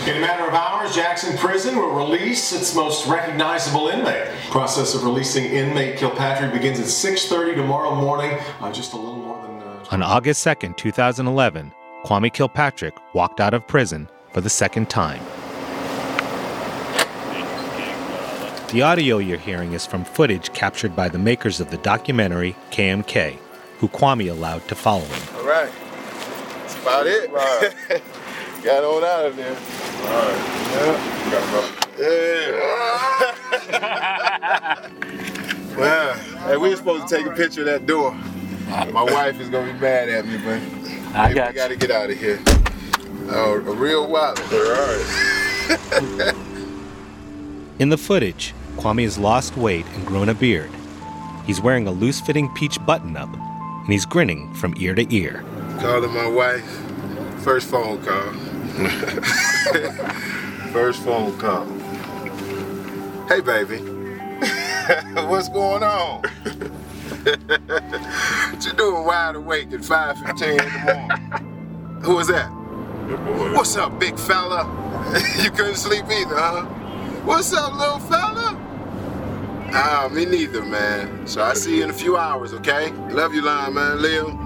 In 0.07 0.17
a 0.17 0.19
matter 0.19 0.47
of 0.47 0.53
hours, 0.55 0.74
Jackson 0.91 1.37
Prison 1.37 1.75
will 1.75 1.91
release 1.95 2.51
its 2.53 2.75
most 2.75 3.07
recognizable 3.07 3.87
inmate. 3.87 4.27
Process 4.49 4.93
of 4.95 5.03
releasing 5.03 5.45
inmate 5.45 5.97
Kilpatrick 5.97 6.53
begins 6.53 6.79
at 6.79 6.85
6:30 6.85 7.55
tomorrow 7.55 7.95
morning. 7.95 8.37
Uh, 8.61 8.71
just 8.71 8.93
a 8.93 8.97
little 8.97 9.17
more 9.17 9.41
than. 9.41 9.61
Uh, 9.61 9.85
On 9.91 10.01
August 10.03 10.43
2nd, 10.45 10.77
2011, 10.77 11.71
Kwame 12.03 12.31
Kilpatrick 12.31 12.95
walked 13.13 13.39
out 13.39 13.53
of 13.53 13.67
prison 13.67 14.07
for 14.33 14.41
the 14.41 14.49
second 14.49 14.89
time. 14.89 15.21
The 18.69 18.81
audio 18.81 19.19
you're 19.19 19.37
hearing 19.37 19.73
is 19.73 19.85
from 19.85 20.03
footage 20.03 20.51
captured 20.53 20.95
by 20.95 21.07
the 21.07 21.19
makers 21.19 21.59
of 21.59 21.71
the 21.71 21.77
documentary 21.77 22.55
KMK, 22.71 23.37
who 23.79 23.87
Kwame 23.87 24.29
allowed 24.29 24.67
to 24.67 24.75
follow 24.75 25.05
him. 25.05 25.37
All 25.37 25.45
right. 25.45 25.71
That's 26.59 26.81
about 26.81 27.07
it. 27.07 28.03
Got 28.65 28.83
on 28.83 29.03
out 29.03 29.27
of 29.27 29.35
there. 29.35 29.51
All 29.51 30.25
right. 30.25 30.39
Yeah. 30.73 30.97
Yeah. 31.99 32.49
well, 35.77 36.13
hey, 36.15 36.57
we 36.57 36.69
were 36.69 36.75
supposed 36.75 37.07
to 37.07 37.15
take 37.15 37.27
a 37.27 37.31
picture 37.31 37.61
of 37.61 37.67
that 37.67 37.85
door. 37.85 38.15
My 38.91 39.03
wife 39.03 39.39
is 39.39 39.49
gonna 39.49 39.71
be 39.71 39.79
mad 39.79 40.09
at 40.09 40.25
me, 40.25 40.39
but 40.39 40.59
I 41.15 41.31
got 41.31 41.49
we 41.49 41.53
gotta 41.55 41.75
get 41.75 41.91
out 41.91 42.09
of 42.09 42.17
here. 42.17 42.39
Oh, 43.29 43.53
a 43.53 43.59
real 43.59 44.07
wallet. 44.07 44.39
All 44.51 44.71
right. 44.71 46.33
In 47.77 47.89
the 47.89 47.97
footage, 47.99 48.55
Kwame 48.77 49.03
has 49.03 49.19
lost 49.19 49.55
weight 49.57 49.85
and 49.93 50.07
grown 50.07 50.29
a 50.29 50.33
beard. 50.33 50.71
He's 51.45 51.61
wearing 51.61 51.85
a 51.85 51.91
loose 51.91 52.19
fitting 52.19 52.49
peach 52.55 52.83
button 52.83 53.15
up, 53.15 53.29
and 53.31 53.93
he's 53.93 54.07
grinning 54.07 54.51
from 54.55 54.73
ear 54.79 54.95
to 54.95 55.05
ear. 55.15 55.43
Calling 55.79 56.11
my 56.11 56.25
wife. 56.27 56.65
First 57.43 57.69
phone 57.69 58.01
call. 58.03 58.33
First 60.73 61.01
phone 61.03 61.37
call. 61.39 61.65
Hey, 63.29 63.39
baby. 63.39 63.77
What's 65.15 65.47
going 65.47 65.81
on? 65.81 66.21
what 67.23 68.65
you 68.65 68.73
doing 68.73 69.05
wide 69.05 69.35
awake 69.35 69.71
at 69.71 69.79
5.15 69.79 70.49
in 70.49 70.57
the 70.57 70.63
morning? 70.83 72.01
Who 72.01 72.15
was 72.15 72.27
that? 72.27 72.47
What's 73.55 73.77
up, 73.77 73.97
big 73.97 74.19
fella? 74.19 74.65
you 75.41 75.51
couldn't 75.51 75.75
sleep 75.75 76.03
either, 76.11 76.35
huh? 76.35 76.65
What's 77.23 77.53
up, 77.53 77.73
little 77.79 77.99
fella? 77.99 78.59
Ah, 79.73 80.09
me 80.11 80.25
neither, 80.25 80.65
man. 80.65 81.25
So 81.25 81.41
I'll 81.41 81.55
see 81.55 81.77
you 81.77 81.85
in 81.85 81.91
a 81.91 81.93
few 81.93 82.17
hours, 82.17 82.53
okay? 82.53 82.91
Love 83.11 83.33
you, 83.33 83.41
line, 83.41 83.73
man. 83.73 84.01
Leo. 84.01 84.44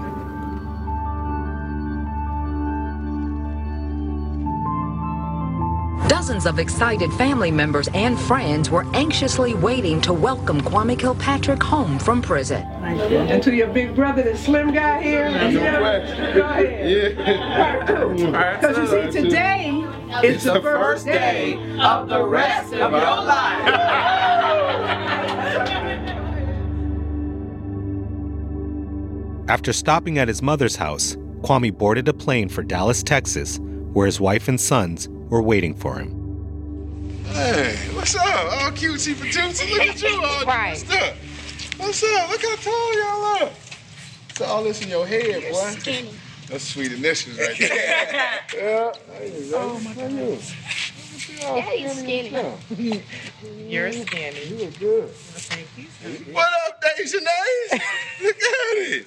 Dozens 6.30 6.46
of 6.46 6.60
excited 6.60 7.12
family 7.14 7.50
members 7.50 7.88
and 7.92 8.16
friends 8.16 8.70
were 8.70 8.86
anxiously 8.94 9.54
waiting 9.54 10.00
to 10.02 10.12
welcome 10.12 10.60
Kwame 10.60 10.96
Kilpatrick 10.96 11.60
home 11.60 11.98
from 11.98 12.22
prison. 12.22 12.62
And 12.84 13.42
to 13.42 13.52
your 13.52 13.66
big 13.66 13.96
brother, 13.96 14.22
the 14.22 14.36
slim 14.36 14.72
guy 14.72 15.02
here, 15.02 15.28
No 15.28 15.48
yeah, 15.48 15.78
question. 15.80 16.34
go 16.36 16.42
ahead. 16.42 17.16
Yeah. 17.18 17.56
Part 17.56 17.86
two. 17.88 18.26
Because 18.26 18.78
you 18.78 18.86
see, 19.10 19.22
today 19.22 19.84
is 20.22 20.44
the 20.44 20.62
first 20.62 21.04
day 21.04 21.54
of 21.80 22.08
the 22.08 22.24
rest 22.24 22.74
of 22.74 22.92
your 22.92 23.00
life. 23.00 23.66
After 29.48 29.72
stopping 29.72 30.18
at 30.18 30.28
his 30.28 30.42
mother's 30.42 30.76
house, 30.76 31.16
Kwame 31.40 31.76
boarded 31.76 32.06
a 32.06 32.14
plane 32.14 32.48
for 32.48 32.62
Dallas, 32.62 33.02
Texas, 33.02 33.58
where 33.58 34.06
his 34.06 34.20
wife 34.20 34.46
and 34.46 34.60
sons 34.60 35.08
were 35.28 35.42
waiting 35.42 35.74
for 35.74 35.98
him. 35.98 36.19
Hey, 37.32 37.76
what's 37.94 38.14
up? 38.16 38.24
All 38.26 38.70
cutesy 38.72 39.14
patootsy. 39.14 39.70
Look 39.70 39.80
at 39.88 40.02
you, 40.02 40.22
all 40.22 40.44
Right. 40.44 40.76
dressed 40.76 40.92
up. 41.02 41.14
What's 41.78 42.02
up? 42.02 42.28
Look 42.30 42.42
how 42.42 42.56
tall 42.56 42.94
y'all 42.98 43.24
are. 43.46 43.50
It's 44.30 44.40
all 44.40 44.64
this 44.64 44.82
in 44.82 44.88
your 44.88 45.06
head, 45.06 45.42
boy. 45.50 45.70
skinny. 45.78 46.10
That's 46.48 46.64
sweet 46.64 46.92
initials 46.92 47.38
right 47.38 47.56
there. 47.58 47.68
yeah, 48.54 48.92
there 49.08 49.26
you 49.26 49.50
go. 49.50 49.60
Oh, 49.60 49.78
my 49.80 49.92
How 49.92 50.06
you? 50.08 50.38
Yeah, 51.38 51.60
he's 51.70 51.98
skinny. 51.98 52.30
You're 53.68 53.92
skinny. 53.92 54.44
You 54.48 54.56
look 54.56 54.78
good. 54.78 55.08
What 56.32 56.48
up, 56.66 56.82
Dejanay? 56.82 57.80
look 58.22 58.36
at 58.36 58.76
it. 58.76 59.06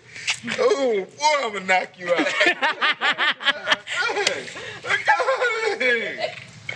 Oh, 0.60 1.06
boy, 1.18 1.46
I'm 1.46 1.54
gonna 1.54 1.66
knock 1.66 1.90
you 2.00 2.08
out. 2.14 2.28
hey, 2.28 2.46
look 4.84 5.08
at 5.08 5.82
it. 5.82 6.32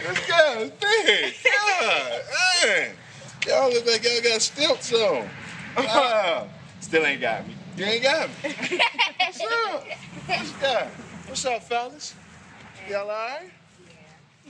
This 0.07 0.25
guy's 0.25 0.71
big. 0.71 1.33
God, 1.43 2.21
man. 2.65 2.91
Y'all 3.45 3.69
look 3.69 3.85
like 3.85 4.03
y'all 4.03 4.21
got 4.23 4.41
stilts 4.41 4.93
on. 4.93 5.29
Wow. 5.77 6.47
Still 6.79 7.05
ain't 7.05 7.21
got 7.21 7.47
me. 7.47 7.53
You 7.75 7.85
ain't 7.85 8.01
got 8.01 8.29
me. 8.29 8.79
What's 9.19 9.41
up? 9.41 9.85
What's 10.25 10.63
up? 10.63 10.87
What's 11.27 11.45
up, 11.45 11.61
fellas? 11.61 12.15
Y'all 12.89 13.01
all 13.01 13.07
right? 13.07 13.51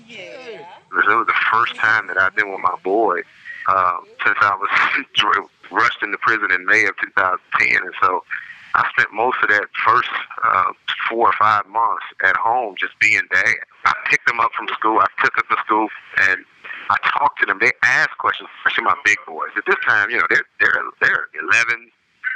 Yeah. 0.08 0.17
It 0.20 0.65
was 0.91 1.28
the 1.28 1.34
first 1.52 1.76
time 1.76 2.08
that 2.08 2.17
I've 2.17 2.34
been 2.34 2.50
with 2.50 2.62
my 2.62 2.76
boy 2.82 3.24
um, 3.67 4.06
since 4.24 4.38
I 4.39 4.56
was 4.56 4.70
rushed 5.72 6.02
into 6.02 6.17
prison 6.20 6.50
in 6.52 6.65
May 6.65 6.86
of 6.86 6.96
2010, 7.02 7.84
and 7.84 7.93
so 8.02 8.24
I 8.78 8.88
spent 8.94 9.12
most 9.12 9.38
of 9.42 9.50
that 9.50 9.66
first 9.84 10.10
uh, 10.44 10.72
four 11.10 11.28
or 11.28 11.34
five 11.40 11.66
months 11.66 12.06
at 12.24 12.38
home 12.38 12.76
just 12.78 12.94
being 13.00 13.22
dad. 13.34 13.56
I 13.86 13.94
picked 14.06 14.28
them 14.28 14.40
up 14.40 14.52
from 14.54 14.68
school. 14.68 15.00
I 15.00 15.08
took 15.22 15.36
them 15.36 15.46
to 15.50 15.58
school, 15.66 15.88
and 16.30 16.46
I 16.90 16.98
talked 17.18 17.40
to 17.42 17.46
them. 17.48 17.58
They 17.60 17.72
asked 17.84 18.18
questions, 18.20 18.50
especially 18.60 18.86
my 18.86 18.96
big 19.04 19.18
boys. 19.26 19.50
At 19.58 19.66
this 19.66 19.82
time, 19.84 20.12
you 20.12 20.18
know, 20.18 20.28
they're 20.30 20.46
they're 20.60 20.82
they're 21.02 21.28
11, 21.42 21.90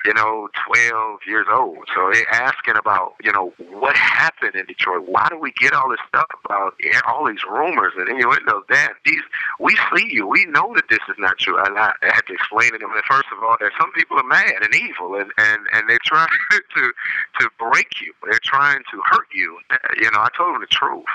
you 0.06 0.14
know, 0.14 0.50
12 0.68 1.20
years 1.28 1.48
old. 1.52 1.78
So 1.94 2.10
they're 2.12 2.30
asking 2.32 2.76
about, 2.78 3.14
you 3.24 3.32
know, 3.32 3.54
what 3.70 3.96
happened 3.96 4.56
in 4.56 4.66
Detroit? 4.66 5.08
Why 5.08 5.28
do 5.30 5.38
we 5.38 5.52
get 5.54 5.74
all 5.74 5.90
this 5.90 6.00
stuff 6.08 6.28
about 6.46 6.74
all 7.08 7.28
these 7.28 7.44
rumors 7.44 7.94
and 7.98 8.10
innuendos? 8.10 8.64
That 8.70 8.94
these, 9.06 9.22
we 9.60 9.76
see 9.96 10.08
you. 10.12 10.28
We 10.28 10.46
know 10.46 10.74
that 10.76 10.86
this 10.90 11.00
is 11.10 11.16
not 11.20 11.38
true. 11.38 11.58
I, 11.58 11.94
I 12.02 12.14
had 12.14 12.22
to 12.28 12.34
explain 12.34 12.72
to 12.74 12.80
them 12.80 12.92
that, 12.96 13.04
first 13.08 13.28
of 13.36 13.44
all, 13.44 13.58
that 13.60 13.72
some 13.80 13.92
people 13.94 14.18
are 14.18 14.28
mad 14.28 14.54
and 14.62 14.76
evil 14.76 15.16
and, 15.16 15.32
and, 15.38 15.62
and 15.74 15.90
they're 15.90 16.00
trying 16.04 16.30
to, 16.76 16.94
to 17.40 17.50
break 17.60 18.02
you. 18.02 18.14
They're 18.30 18.40
trying 18.44 18.82
to 18.92 19.02
hurt 19.06 19.28
you. 19.34 19.60
You 19.98 20.12
know, 20.12 20.20
I 20.20 20.30
told 20.36 20.56
them 20.56 20.62
the 20.62 20.68
truth. 20.68 21.06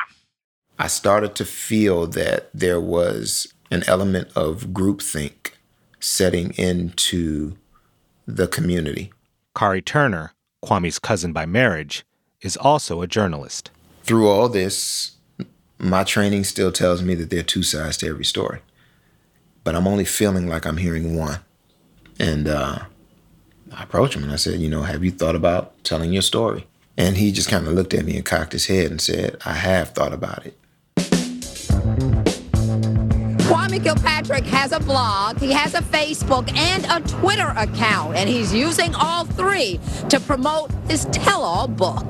I 0.78 0.88
started 0.88 1.34
to 1.36 1.44
feel 1.44 2.06
that 2.08 2.50
there 2.52 2.80
was 2.80 3.52
an 3.70 3.82
element 3.86 4.28
of 4.36 4.66
groupthink 4.66 5.52
setting 6.00 6.52
into 6.52 7.56
the 8.26 8.46
community. 8.46 9.12
Khary 9.54 9.84
Turner, 9.84 10.32
Kwame's 10.64 10.98
cousin 10.98 11.32
by 11.32 11.46
marriage, 11.46 12.04
is 12.40 12.56
also 12.56 13.02
a 13.02 13.06
journalist. 13.06 13.70
Through 14.02 14.28
all 14.28 14.48
this, 14.48 15.16
my 15.78 16.04
training 16.04 16.44
still 16.44 16.72
tells 16.72 17.02
me 17.02 17.14
that 17.14 17.30
there 17.30 17.40
are 17.40 17.44
two 17.44 17.62
sides 17.62 17.96
to 17.98 18.08
every 18.08 18.24
story. 18.24 18.60
But 19.64 19.74
I'm 19.74 19.86
only 19.86 20.04
feeling 20.04 20.46
like 20.46 20.64
I'm 20.64 20.76
hearing 20.76 21.16
one. 21.16 21.40
And 22.18 22.48
uh, 22.48 22.80
I 23.72 23.82
approached 23.82 24.14
him 24.14 24.22
and 24.22 24.32
I 24.32 24.36
said, 24.36 24.60
You 24.60 24.68
know, 24.68 24.82
have 24.82 25.04
you 25.04 25.10
thought 25.10 25.34
about 25.34 25.82
telling 25.84 26.12
your 26.12 26.22
story? 26.22 26.66
And 26.96 27.16
he 27.16 27.32
just 27.32 27.48
kind 27.48 27.66
of 27.66 27.74
looked 27.74 27.92
at 27.92 28.04
me 28.04 28.16
and 28.16 28.24
cocked 28.24 28.52
his 28.52 28.66
head 28.66 28.90
and 28.90 29.00
said, 29.00 29.36
I 29.44 29.52
have 29.52 29.90
thought 29.90 30.14
about 30.14 30.46
it. 30.46 30.58
Kwame 33.76 33.84
Kilpatrick 33.84 34.44
has 34.46 34.72
a 34.72 34.80
blog, 34.80 35.38
he 35.38 35.52
has 35.52 35.74
a 35.74 35.82
Facebook, 35.82 36.50
and 36.56 36.86
a 36.86 37.06
Twitter 37.06 37.52
account, 37.58 38.16
and 38.16 38.26
he's 38.26 38.54
using 38.54 38.94
all 38.94 39.26
three 39.26 39.78
to 40.08 40.18
promote 40.18 40.70
his 40.88 41.04
tell 41.12 41.42
all 41.42 41.68
book. 41.68 42.06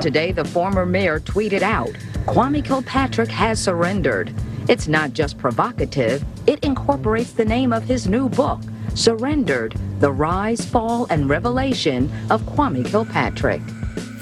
Today, 0.00 0.30
the 0.30 0.44
former 0.44 0.86
mayor 0.86 1.18
tweeted 1.18 1.62
out 1.62 1.90
Kwame 2.26 2.64
Kilpatrick 2.64 3.28
has 3.30 3.60
surrendered. 3.60 4.32
It's 4.68 4.86
not 4.86 5.12
just 5.12 5.38
provocative, 5.38 6.24
it 6.46 6.62
incorporates 6.62 7.32
the 7.32 7.44
name 7.44 7.72
of 7.72 7.82
his 7.82 8.06
new 8.06 8.28
book, 8.28 8.60
Surrendered 8.94 9.74
The 9.98 10.12
Rise, 10.12 10.64
Fall, 10.64 11.08
and 11.10 11.28
Revelation 11.28 12.08
of 12.30 12.42
Kwame 12.42 12.86
Kilpatrick. 12.86 13.60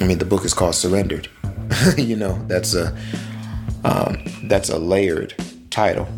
I 0.01 0.05
mean, 0.07 0.17
the 0.17 0.25
book 0.25 0.47
is 0.47 0.55
called 0.55 0.75
Surrendered. 0.75 1.29
you 1.99 2.17
know, 2.17 2.43
that's 2.47 2.75
a 2.75 2.97
um, 3.85 4.17
that's 4.45 4.71
a 4.71 4.79
layered 4.79 5.35
title. 5.71 6.09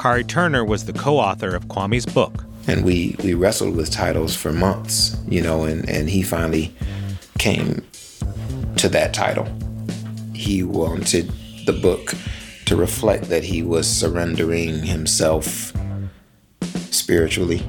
Khary 0.00 0.26
Turner 0.26 0.64
was 0.64 0.86
the 0.86 0.94
co 0.94 1.18
author 1.18 1.54
of 1.54 1.68
Kwame's 1.68 2.06
book. 2.06 2.46
and 2.66 2.86
we 2.86 3.16
we 3.22 3.34
wrestled 3.34 3.76
with 3.76 3.90
titles 3.90 4.34
for 4.34 4.50
months, 4.50 5.14
you 5.28 5.42
know, 5.42 5.64
and 5.64 5.86
and 5.90 6.08
he 6.08 6.22
finally 6.22 6.74
came 7.38 7.84
to 8.76 8.88
that 8.88 9.12
title. 9.12 9.46
He 10.32 10.62
wanted 10.62 11.30
the 11.66 11.74
book 11.74 12.14
to 12.64 12.76
reflect 12.76 13.24
that 13.24 13.44
he 13.44 13.62
was 13.62 13.86
surrendering 13.86 14.84
himself 14.84 15.74
spiritually, 16.90 17.62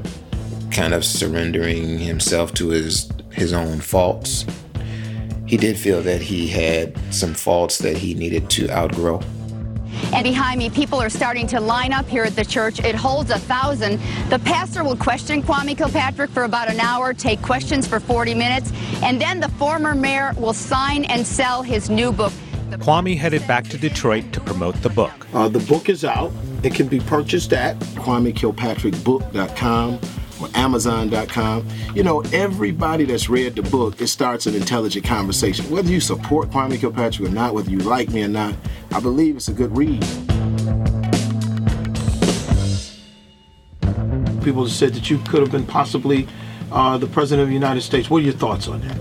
kind 0.71 0.93
of 0.93 1.03
surrendering 1.03 1.99
himself 1.99 2.53
to 2.53 2.69
his 2.69 3.11
his 3.33 3.51
own 3.51 3.81
faults. 3.81 4.45
He 5.45 5.57
did 5.57 5.77
feel 5.77 6.01
that 6.03 6.21
he 6.21 6.47
had 6.47 6.97
some 7.13 7.33
faults 7.33 7.79
that 7.79 7.97
he 7.97 8.13
needed 8.13 8.49
to 8.51 8.69
outgrow. 8.69 9.19
And 10.13 10.23
behind 10.23 10.59
me, 10.59 10.69
people 10.69 11.01
are 11.01 11.09
starting 11.09 11.47
to 11.47 11.59
line 11.59 11.91
up 11.93 12.07
here 12.07 12.23
at 12.23 12.35
the 12.35 12.45
church. 12.45 12.79
It 12.79 12.95
holds 12.95 13.31
a 13.31 13.39
thousand. 13.39 13.99
The 14.29 14.39
pastor 14.39 14.83
will 14.83 14.97
question 14.97 15.41
Kwame 15.41 15.77
Kilpatrick 15.77 16.31
for 16.31 16.43
about 16.43 16.69
an 16.69 16.79
hour, 16.79 17.13
take 17.13 17.41
questions 17.41 17.87
for 17.87 17.99
40 17.99 18.33
minutes, 18.33 18.71
and 19.01 19.21
then 19.21 19.39
the 19.39 19.49
former 19.49 19.95
mayor 19.95 20.33
will 20.37 20.53
sign 20.53 21.05
and 21.05 21.25
sell 21.25 21.63
his 21.63 21.89
new 21.89 22.11
book. 22.11 22.33
Kwame 22.71 23.17
headed 23.17 23.47
back 23.47 23.67
to 23.69 23.77
Detroit 23.77 24.31
to 24.33 24.39
promote 24.39 24.75
the 24.81 24.89
book. 24.89 25.27
Uh, 25.33 25.49
the 25.49 25.59
book 25.59 25.89
is 25.89 26.05
out. 26.05 26.31
It 26.63 26.73
can 26.73 26.87
be 26.87 26.99
purchased 26.99 27.53
at 27.53 27.77
KwameKilpatrickBook.com 27.79 29.99
or 30.41 30.49
Amazon.com. 30.55 31.67
You 31.93 32.03
know, 32.03 32.21
everybody 32.33 33.05
that's 33.05 33.29
read 33.29 33.55
the 33.55 33.61
book, 33.63 34.01
it 34.01 34.07
starts 34.07 34.45
an 34.45 34.55
intelligent 34.55 35.05
conversation. 35.05 35.69
Whether 35.69 35.89
you 35.89 35.99
support 35.99 36.49
Kwame 36.49 36.79
Kilpatrick 36.79 37.29
or 37.29 37.31
not, 37.31 37.53
whether 37.53 37.69
you 37.69 37.79
like 37.79 38.09
me 38.09 38.23
or 38.23 38.27
not, 38.27 38.55
I 38.91 38.99
believe 38.99 39.35
it's 39.35 39.47
a 39.47 39.53
good 39.53 39.75
read. 39.75 40.01
People 44.43 44.67
said 44.67 44.93
that 44.95 45.09
you 45.09 45.19
could 45.19 45.41
have 45.41 45.51
been 45.51 45.67
possibly 45.67 46.27
uh, 46.71 46.97
the 46.97 47.07
President 47.07 47.43
of 47.43 47.49
the 47.49 47.53
United 47.53 47.81
States. 47.81 48.09
What 48.09 48.21
are 48.21 48.25
your 48.25 48.33
thoughts 48.33 48.67
on 48.67 48.81
that? 48.81 48.97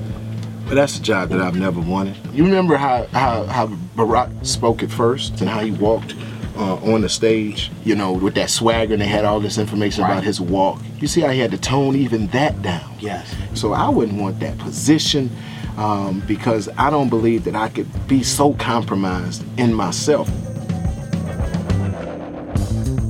But 0.67 0.75
that's 0.75 0.99
a 0.99 1.03
job 1.03 1.31
that 1.31 1.41
I've 1.41 1.57
never 1.57 1.81
wanted. 1.81 2.17
You 2.33 2.45
remember 2.45 2.77
how, 2.77 3.07
how, 3.07 3.45
how 3.47 3.67
Barack 3.97 4.47
spoke 4.47 4.83
at 4.83 4.91
first 4.91 5.41
and 5.41 5.51
how 5.51 5.61
he 5.61 5.73
walked 5.73 6.15
uh, 6.61 6.75
on 6.93 7.01
the 7.01 7.09
stage, 7.09 7.71
you 7.85 7.95
know, 7.95 8.13
with 8.13 8.35
that 8.35 8.51
swagger, 8.51 8.93
and 8.93 9.01
they 9.01 9.07
had 9.07 9.25
all 9.25 9.41
this 9.41 9.57
information 9.57 10.03
right. 10.03 10.13
about 10.13 10.25
his 10.25 10.41
walk. 10.41 10.79
You 10.99 11.09
see 11.09 11.23
how 11.23 11.31
he 11.31 11.39
had 11.39 11.51
to 11.53 11.59
tone 11.59 11.97
even 11.97 12.27
that 12.29 12.61
down. 12.61 12.95
Yes. 13.01 13.35
So 13.55 13.73
I 13.73 13.89
wouldn't 13.89 14.21
want 14.21 14.41
that 14.41 14.59
position 14.59 15.31
um, 15.79 16.23
because 16.27 16.69
I 16.77 16.91
don't 16.91 17.09
believe 17.09 17.45
that 17.45 17.57
I 17.57 17.71
could 17.71 17.89
be 18.07 18.23
so 18.23 18.53
compromised 18.55 19.43
in 19.59 19.73
myself. 19.73 20.29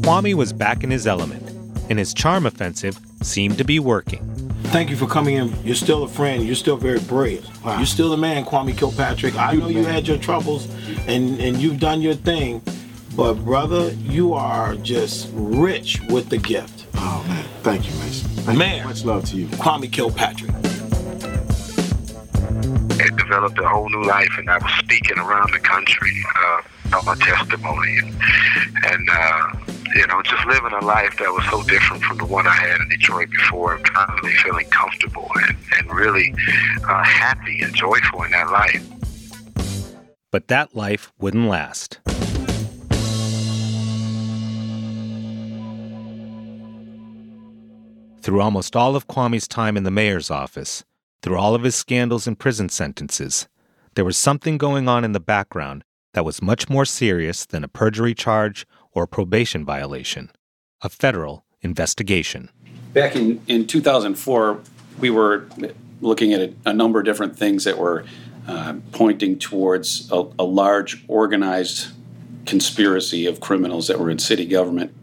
Kwame 0.03 0.35
was 0.35 0.53
back 0.53 0.85
in 0.85 0.91
his 0.91 1.09
element, 1.09 1.43
and 1.91 1.99
his 1.99 2.15
charm 2.15 2.47
offensive 2.47 3.01
seemed 3.21 3.59
to 3.59 3.65
be 3.65 3.81
working. 3.81 4.25
Thank 4.71 4.91
you 4.91 4.97
for 4.97 5.09
coming 5.09 5.35
in. 5.35 5.53
You're 5.65 5.75
still 5.75 6.05
a 6.05 6.09
friend. 6.09 6.47
You're 6.47 6.55
still 6.55 6.77
very 6.77 7.01
brave. 7.01 7.45
Wow. 7.65 7.79
You're 7.79 7.87
still 7.87 8.11
the 8.11 8.17
man, 8.17 8.45
Kwame 8.45 8.79
Kilpatrick. 8.79 9.35
I 9.35 9.55
know 9.55 9.67
you 9.67 9.85
had 9.85 10.07
your 10.07 10.19
troubles, 10.19 10.69
and 11.09 11.41
and 11.41 11.57
you've 11.57 11.81
done 11.81 12.01
your 12.01 12.15
thing. 12.15 12.63
But 13.17 13.35
brother, 13.35 13.91
you 13.91 14.35
are 14.35 14.77
just 14.77 15.29
rich 15.33 16.01
with 16.09 16.29
the 16.29 16.39
gift. 16.39 16.87
Oh 16.95 17.25
man, 17.29 17.45
thank 17.63 17.87
you, 17.87 17.99
Mason. 17.99 18.31
Thank 18.31 18.59
man, 18.59 18.79
you. 18.79 18.85
much 18.85 19.05
love 19.05 19.25
to 19.27 19.37
you, 19.37 19.47
Kwame 19.47 19.91
Kilpatrick. 19.91 20.51
It 23.03 23.17
developed 23.17 23.59
a 23.59 23.69
whole 23.69 23.89
new 23.89 24.05
life, 24.05 24.31
and 24.39 24.49
I 24.49 24.59
was 24.59 24.73
speaking 24.79 25.19
around 25.19 25.53
the 25.53 25.59
country 25.59 26.13
uh, 26.37 26.97
on 26.97 27.05
my 27.05 27.15
testimony, 27.17 27.99
and, 27.99 28.15
and 28.87 29.09
uh, 29.11 29.53
you 29.95 30.07
know, 30.07 30.23
just 30.23 30.47
living 30.47 30.73
a 30.73 30.85
life 30.85 31.17
that 31.19 31.31
was 31.33 31.45
so 31.51 31.63
different 31.65 32.03
from 32.05 32.19
the 32.19 32.27
one 32.27 32.47
I 32.47 32.55
had 32.55 32.81
in 32.81 32.89
Detroit 32.91 33.31
before. 33.31 33.77
I'm 33.77 33.85
finally 33.85 34.35
feeling 34.37 34.67
comfortable 34.67 35.31
and, 35.35 35.57
and 35.79 35.93
really 35.93 36.33
uh, 36.89 37.03
happy 37.03 37.61
and 37.63 37.75
joyful 37.75 38.23
in 38.23 38.31
that 38.31 38.51
life. 38.51 38.87
But 40.31 40.47
that 40.49 40.77
life 40.77 41.13
wouldn't 41.19 41.49
last. 41.49 41.99
Through 48.31 48.43
almost 48.43 48.77
all 48.77 48.95
of 48.95 49.09
Kwame's 49.09 49.49
time 49.49 49.77
in 49.77 49.83
the 49.83 49.91
mayor's 49.91 50.31
office, 50.31 50.85
through 51.21 51.37
all 51.37 51.57
of 51.57 51.65
his 51.65 51.75
scandals 51.75 52.29
and 52.29 52.39
prison 52.39 52.69
sentences, 52.69 53.49
there 53.97 54.05
was 54.05 54.17
something 54.17 54.57
going 54.57 54.89
on 54.89 55.03
in 55.03 55.11
the 55.11 55.19
background 55.19 55.83
that 56.15 56.25
was 56.25 56.41
much 56.41 56.69
more 56.69 56.85
serious 56.85 57.45
than 57.45 57.65
a 57.65 57.69
perjury 57.69 58.15
charge 58.15 58.69
or 58.93 59.03
a 59.03 59.09
probation 59.09 59.65
violation, 59.65 60.31
a 60.81 60.89
federal 60.89 61.45
investigation. 61.61 62.51
Back 62.93 63.17
in, 63.17 63.41
in 63.49 63.67
2004, 63.67 64.61
we 65.01 65.11
were 65.11 65.49
looking 66.01 66.33
at 66.33 66.41
a, 66.41 66.55
a 66.67 66.73
number 66.73 67.01
of 67.01 67.07
different 67.07 67.37
things 67.37 67.65
that 67.65 67.79
were 67.79 68.05
uh, 68.47 68.75
pointing 68.93 69.41
towards 69.41 70.09
a, 70.13 70.25
a 70.39 70.45
large 70.45 71.05
organized 71.09 71.89
conspiracy 72.47 73.27
of 73.27 73.41
criminals 73.41 73.89
that 73.89 73.99
were 73.99 74.09
in 74.09 74.21
city 74.21 74.47
government. 74.47 74.95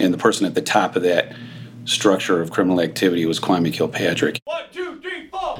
And 0.00 0.12
the 0.12 0.18
person 0.18 0.44
at 0.44 0.56
the 0.56 0.60
top 0.60 0.96
of 0.96 1.04
that 1.04 1.36
structure 1.84 2.40
of 2.40 2.50
criminal 2.50 2.80
activity 2.80 3.26
was 3.26 3.40
Kwame 3.40 3.72
Kilpatrick. 3.72 4.40
One, 4.44 4.64
two, 4.72 5.00
three, 5.00 5.28
four. 5.28 5.56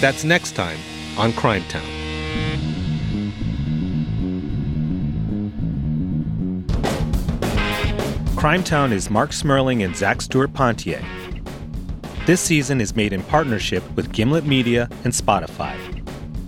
That's 0.00 0.24
next 0.24 0.52
time 0.52 0.78
on 1.16 1.32
Crime 1.32 1.64
Town. 1.68 1.82
Crime 8.36 8.62
Town 8.62 8.92
is 8.92 9.08
Marc 9.10 9.30
Smerling 9.30 9.84
and 9.84 9.96
Zac 9.96 10.20
Stuart-Pontier. 10.20 11.02
This 12.26 12.40
season 12.40 12.80
is 12.80 12.94
made 12.94 13.12
in 13.12 13.22
partnership 13.22 13.82
with 13.96 14.12
Gimlet 14.12 14.44
Media 14.44 14.88
and 15.04 15.12
Spotify. 15.12 15.95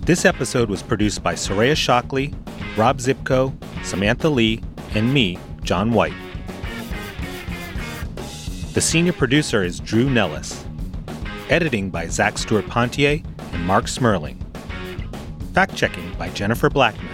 This 0.09 0.25
episode 0.25 0.71
was 0.71 0.81
produced 0.81 1.21
by 1.21 1.35
Soraya 1.35 1.75
Shockley, 1.77 2.33
Rob 2.75 2.97
Szypko, 2.97 3.53
Samantha 3.85 4.27
Lee, 4.27 4.59
and 4.95 5.13
me, 5.13 5.37
John 5.61 5.91
White. 5.91 6.15
The 8.73 8.81
senior 8.81 9.13
producer 9.13 9.63
is 9.63 9.79
Drew 9.79 10.09
Nellis. 10.09 10.65
Editing 11.51 11.91
by 11.91 12.07
Zac 12.07 12.39
Stuart-Pontier 12.39 13.21
and 13.53 13.65
Marc 13.67 13.85
Smerling. 13.85 14.39
Fact 15.53 15.75
checking 15.75 16.11
by 16.15 16.29
Jennifer 16.29 16.71
Blackman. 16.71 17.07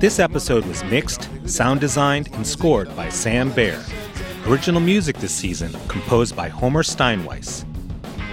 This 0.00 0.18
episode 0.18 0.64
was 0.64 0.82
mixed, 0.84 1.28
sound 1.44 1.80
designed, 1.80 2.30
and 2.32 2.46
scored 2.46 2.96
by 2.96 3.10
Sam 3.10 3.50
Bair. 3.50 3.78
Original 4.46 4.80
music 4.80 5.18
this 5.18 5.34
season 5.34 5.70
composed 5.86 6.34
by 6.34 6.48
Homer 6.48 6.82
Steinweiss. 6.82 7.66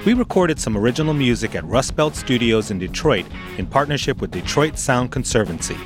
We 0.06 0.14
recorded 0.14 0.60
some 0.60 0.78
original 0.78 1.16
music 1.16 1.56
at 1.56 1.66
Rust 1.66 1.96
Belt 1.96 2.16
Studios 2.16 2.70
in 2.70 2.78
Detroit 2.78 3.26
in 3.58 3.66
partnership 3.66 4.22
with 4.22 4.30
Detroit 4.30 4.78
Sound 4.78 5.12
Conservancy. 5.12 5.78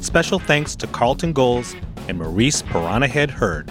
Special 0.00 0.38
thanks 0.38 0.74
to 0.76 0.86
Carleton 0.86 1.34
Gholz 1.34 1.78
and 2.08 2.16
Maurice 2.16 2.62
Piranha 2.62 3.06
Head 3.06 3.30
Hurd. 3.30 3.70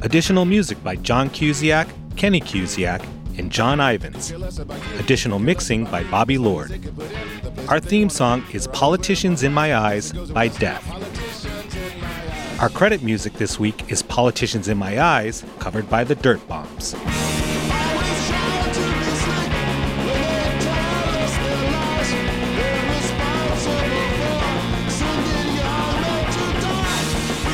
Additional 0.00 0.46
music 0.46 0.82
by 0.82 0.96
John 0.96 1.28
Cusiak, 1.28 1.86
Kenny 2.16 2.40
Cusiak, 2.40 3.06
and 3.36 3.52
John 3.52 3.80
Ivins. 3.80 4.30
Additional 4.98 5.40
mixing 5.40 5.84
by 5.84 6.02
Bobby 6.04 6.38
Lord. 6.38 6.72
Our 7.68 7.80
theme 7.80 8.08
song 8.08 8.44
is 8.54 8.66
Politicians 8.68 9.42
in 9.42 9.52
My 9.52 9.76
Eyes 9.76 10.12
by 10.12 10.48
Death. 10.48 10.90
Our 12.62 12.70
credit 12.70 13.02
music 13.02 13.34
this 13.34 13.60
week 13.60 13.92
is 13.92 14.02
Politicians 14.02 14.68
in 14.68 14.78
My 14.78 14.98
Eyes, 14.98 15.44
covered 15.58 15.90
by 15.90 16.02
the 16.02 16.14
Dirt 16.14 16.48
Bombs. 16.48 16.96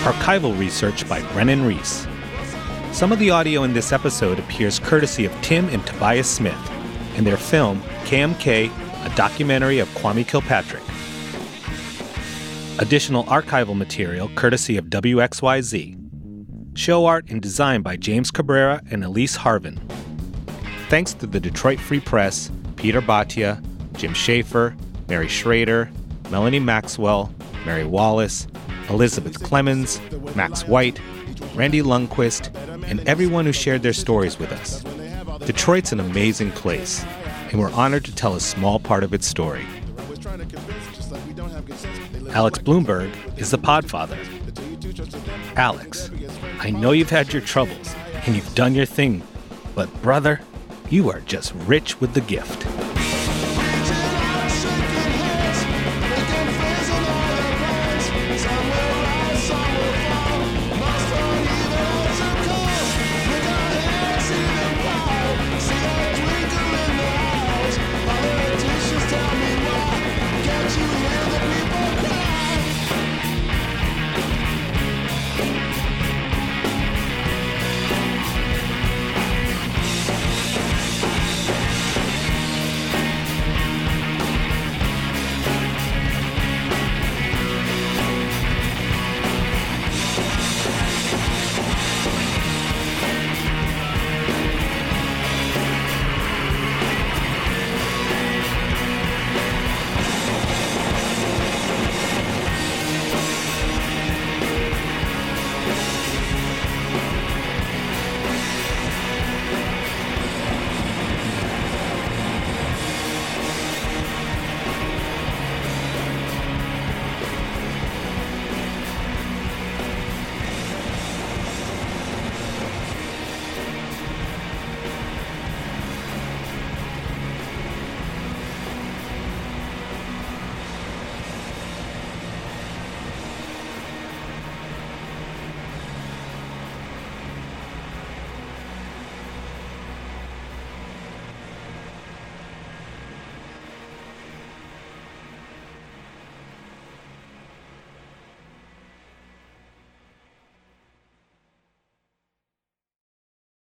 Archival 0.03 0.59
research 0.59 1.09
by 1.09 1.23
Brennan 1.33 1.65
Reese. 1.65 2.09
Some 2.91 3.13
of 3.13 3.21
the 3.21 3.31
audio 3.31 3.63
in 3.63 3.73
this 3.73 3.93
episode 3.93 4.41
appears 4.41 4.81
courtesy 4.81 5.25
of 5.25 5.33
Tim 5.43 5.69
and 5.69 5.87
Tobias 5.87 6.29
Smith 6.29 6.73
in 7.17 7.23
their 7.23 7.37
film 7.37 7.81
KMK, 8.05 8.71
a 9.07 9.15
documentary 9.15 9.79
of 9.79 9.89
Kwame 9.91 10.27
Kilpatrick. 10.27 10.83
Additional 12.81 13.23
archival 13.25 13.77
material 13.77 14.29
courtesy 14.35 14.77
of 14.77 14.87
WXYZ. 14.87 15.97
Show 16.77 17.07
art 17.07 17.31
and 17.31 17.41
design 17.41 17.83
by 17.83 17.97
James 17.97 18.33
Cabrera 18.33 18.83
and 18.91 19.05
Elise 19.05 19.37
Harvin. 19.37 19.79
Thanks 20.89 21.15
to 21.15 21.29
the 21.29 21.39
Detroit 21.39 21.79
Free 21.79 22.01
Press, 22.01 22.51
Peter 22.75 23.01
Bhatia, 23.01 23.65
Jim 23.93 24.15
Schaefer, 24.15 24.75
Mary 25.09 25.29
Schrader, 25.29 25.93
Melanie 26.29 26.59
Maxwell, 26.59 27.33
Mary 27.65 27.85
Wallace, 27.85 28.49
Elizabeth 28.93 29.43
Clemens, 29.43 30.01
Max 30.37 30.69
White, 30.69 31.01
Randy 31.55 31.81
Lundquist, 31.81 32.55
and 32.85 33.01
everyone 33.09 33.47
who 33.47 33.53
shared 33.53 33.83
their 33.83 33.95
stories 33.95 34.39
with 34.39 34.53
us. 34.53 34.85
Detroit's 35.47 35.93
an 35.93 36.01
amazing 36.01 36.53
place, 36.53 37.03
and 37.51 37.59
we're 37.59 37.73
honored 37.73 38.05
to 38.05 38.15
tell 38.15 38.35
a 38.35 38.41
small 38.41 38.79
part 38.79 39.03
of 39.03 39.15
its 39.15 39.27
story. 39.27 39.65
Alex 42.31 42.59
Blumberg 42.59 43.11
is 43.39 43.51
the 43.51 43.59
podfather. 43.59 44.19
Alex, 45.57 46.11
I 46.61 46.71
know 46.71 46.93
you've 46.93 47.11
had 47.11 47.33
your 47.33 47.43
troubles 47.43 47.95
and 48.27 48.37
you've 48.37 48.55
done 48.55 48.75
your 48.75 48.87
thing, 48.87 49.23
but 49.75 49.91
brother, 50.03 50.41
you 50.91 51.11
are 51.11 51.21
just 51.21 51.55
rich 51.67 51.99
with 52.01 52.13
the 52.13 52.21
gift. 52.21 52.67